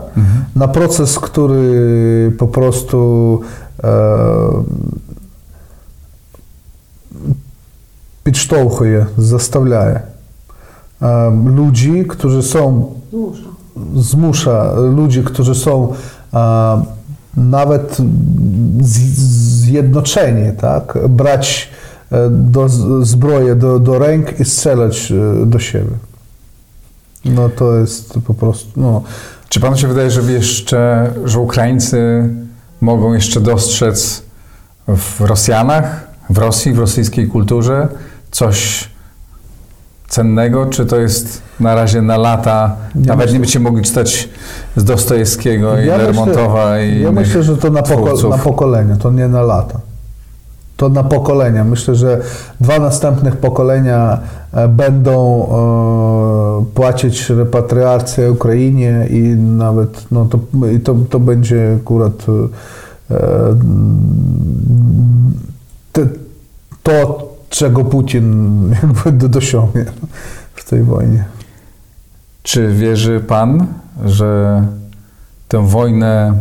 na 0.56 0.68
proces, 0.68 1.20
który 1.20 2.32
po 2.38 2.48
prostu 2.48 3.42
e, 3.84 3.88
підштовхує, 8.24 9.06
заставляє 9.18 10.02
е, 11.02 11.32
ludzi, 11.56 12.06
którzy 12.10 12.44
są 12.44 12.86
Zmusza. 13.12 13.50
zmusza 13.96 14.74
ludzi, 14.74 15.24
którzy 15.24 15.56
są 15.56 15.94
e, 16.34 16.84
nawet 17.38 17.98
z, 18.82 18.98
zjednoczeni, 19.62 20.52
tak, 20.62 20.98
brać 21.10 21.70
e, 21.81 21.81
do 22.31 22.69
z- 22.69 23.09
zbroję 23.09 23.55
do, 23.55 23.79
do 23.79 23.99
ręk 23.99 24.41
i 24.41 24.45
strzelać 24.45 25.13
e, 25.43 25.47
do 25.47 25.59
siebie. 25.59 25.91
No 27.25 27.49
to 27.49 27.77
jest 27.77 28.15
po 28.27 28.35
prostu, 28.35 28.69
no, 28.81 29.03
Czy 29.49 29.61
panu 29.61 29.77
się 29.77 29.89
wydaje, 29.89 30.11
że 30.11 30.33
jeszcze, 30.33 31.11
że 31.25 31.39
Ukraińcy 31.39 32.29
mogą 32.81 33.13
jeszcze 33.15 33.41
dostrzec 33.41 34.23
w 34.89 35.21
Rosjanach, 35.21 36.07
w 36.31 36.39
Rosji, 36.39 36.73
w 36.73 36.79
rosyjskiej 36.79 37.29
kulturze 37.29 37.89
coś 38.31 38.89
cennego, 40.09 40.67
czy 40.67 40.87
to 40.87 40.97
jest 40.97 41.43
na 41.61 41.75
razie 41.75 42.03
na 42.03 42.17
lata, 42.17 42.77
Ja 42.95 43.01
nawet 43.01 43.17
myślę- 43.19 43.33
nie 43.33 43.39
będziecie 43.39 43.61
mogli 43.61 43.83
czytać 43.83 44.29
z 44.77 44.85
Dostojewskiego 44.85 45.79
i 45.81 45.87
Ja 45.87 45.93
myślę- 45.99 46.05
Lermontowa 46.07 46.81
i 46.81 47.01
Ja 47.03 47.13
myślę, 47.13 47.43
że 47.43 47.57
to 47.57 47.71
na, 47.71 47.83
poko- 47.83 48.29
na 48.31 48.39
pokolenia, 48.39 48.97
to 48.97 49.11
nie 49.11 49.29
na 49.29 49.43
lata. 49.43 49.81
To 50.83 50.89
na 50.89 51.05
pokolenia. 51.05 51.65
Myślę, 51.65 51.95
że 51.95 52.21
dwa 52.61 52.79
następnych 52.79 53.37
pokolenia 53.37 54.19
e, 54.53 54.69
będą 54.69 55.47
e, 55.47 56.65
płacić 56.75 57.31
repatriację 57.31 58.33
Ukrainie 58.33 59.07
i 59.11 59.21
nawet 59.37 60.07
no 60.11 60.25
to, 60.25 60.39
i 60.69 60.81
to, 60.81 60.95
to 61.11 61.21
będzie 61.21 61.77
akurat 61.83 62.27
e, 63.11 63.15
te, 65.93 66.07
to, 66.83 67.29
czego 67.49 67.85
Putin 67.85 68.61
jakby 68.83 69.13
do- 69.13 69.29
dosiągnie 69.29 69.85
w 70.55 70.71
tej 70.71 70.83
wojnie. 70.83 71.25
Czy 72.43 72.73
wierzy 72.73 73.21
pan, 73.21 73.67
że 74.05 74.63
tę 75.49 75.67
wojnę 75.69 76.35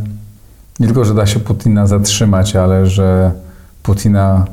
nie 0.80 0.88
tylko, 0.88 1.06
że 1.06 1.14
da 1.14 1.26
się 1.26 1.40
Putina 1.40 1.88
zatrzymać, 1.88 2.56
ale 2.56 2.86
że 2.86 3.32
Putina 3.84 4.46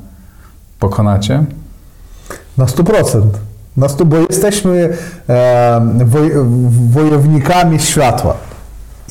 pokonacie? 0.78 1.44
Na 2.58 2.64
100%. 2.64 3.20
Na 3.76 3.88
100, 3.88 4.04
bo 4.04 4.16
jesteśmy 4.16 4.96
e, 5.28 5.80
woj, 6.04 6.30
wojownikami 6.90 7.80
światła. 7.80 8.34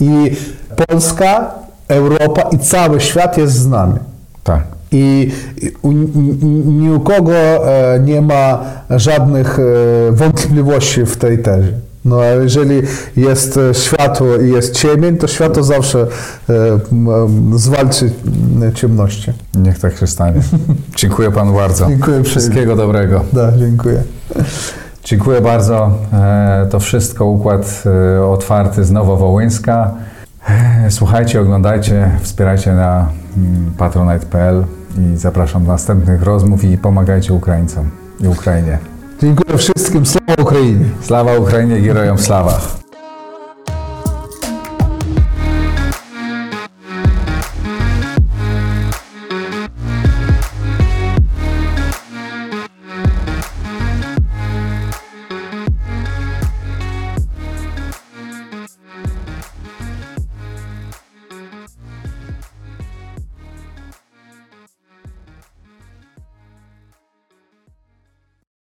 I 0.02 0.32
Polska, 0.88 1.52
Europa 1.88 2.42
i 2.42 2.60
cały 2.60 3.02
świat 3.02 3.38
jest 3.38 3.54
z 3.54 3.68
nami. 3.68 4.00
Tak. 4.44 4.64
I 4.92 5.32
i 5.62 5.72
u, 5.82 5.92
ni- 5.92 6.46
ni 6.66 6.90
u 6.92 7.00
kogo 7.00 7.34
e, 7.34 8.00
nie 8.00 8.22
ma 8.22 8.60
żadnych 8.90 9.60
e, 9.60 9.64
wątpliwości 10.12 11.06
w 11.06 11.18
tej 11.18 11.40
tezie. 11.44 11.74
No 12.06 12.20
a 12.20 12.26
jeżeli 12.26 12.82
jest 13.18 13.58
e, 13.58 13.74
światło 13.74 14.36
i 14.36 14.50
jest 14.52 14.76
ciemień, 14.76 15.18
to 15.18 15.28
światło 15.28 15.64
zawsze 15.64 16.08
e, 16.50 16.54
m, 16.92 17.52
zwalczy 17.60 18.12
ciemności. 18.74 19.34
Niech 19.56 19.80
tak 19.80 19.98
się 19.98 20.08
stanie. 20.08 20.42
Dziękuję 20.98 21.32
panu 21.32 21.54
bardzo. 21.54 21.88
Dziękuję 21.88 22.24
Wszystkiego 22.24 22.76
dobrego. 22.76 23.24
Da, 23.34 23.52
dziękuję. 23.58 24.04
Dziękuję 25.04 25.42
bardzo. 25.42 25.92
E, 26.14 26.68
To 26.72 26.80
wszystko 26.80 27.26
układ 27.26 27.84
e, 28.18 28.26
otwarty 28.26 28.84
z 28.86 28.92
Nowowołyńska. 28.92 29.92
E, 30.50 30.92
Słuchajcie, 30.92 31.42
oglądajcie, 31.42 32.12
wspierajcie 32.22 32.74
na 32.74 33.10
mm, 33.38 33.72
patronite.pl 33.78 34.64
i 35.00 35.18
zapraszam 35.18 35.66
do 35.66 35.72
następnych 35.72 36.24
rozmów 36.24 36.64
i 36.64 36.78
pomagajcie 36.78 37.34
Ukraińcom 37.34 37.90
i 38.20 38.28
Ukrainie. 38.28 38.78
Dziękuję 39.22 39.58
wszystkim. 39.58 40.06
Sława 40.06 40.42
Ukrainie! 40.42 40.86
Slawa 41.02 41.38
Ukrainie, 41.38 41.82
herojom 41.82 42.18
slawa. 42.18 42.87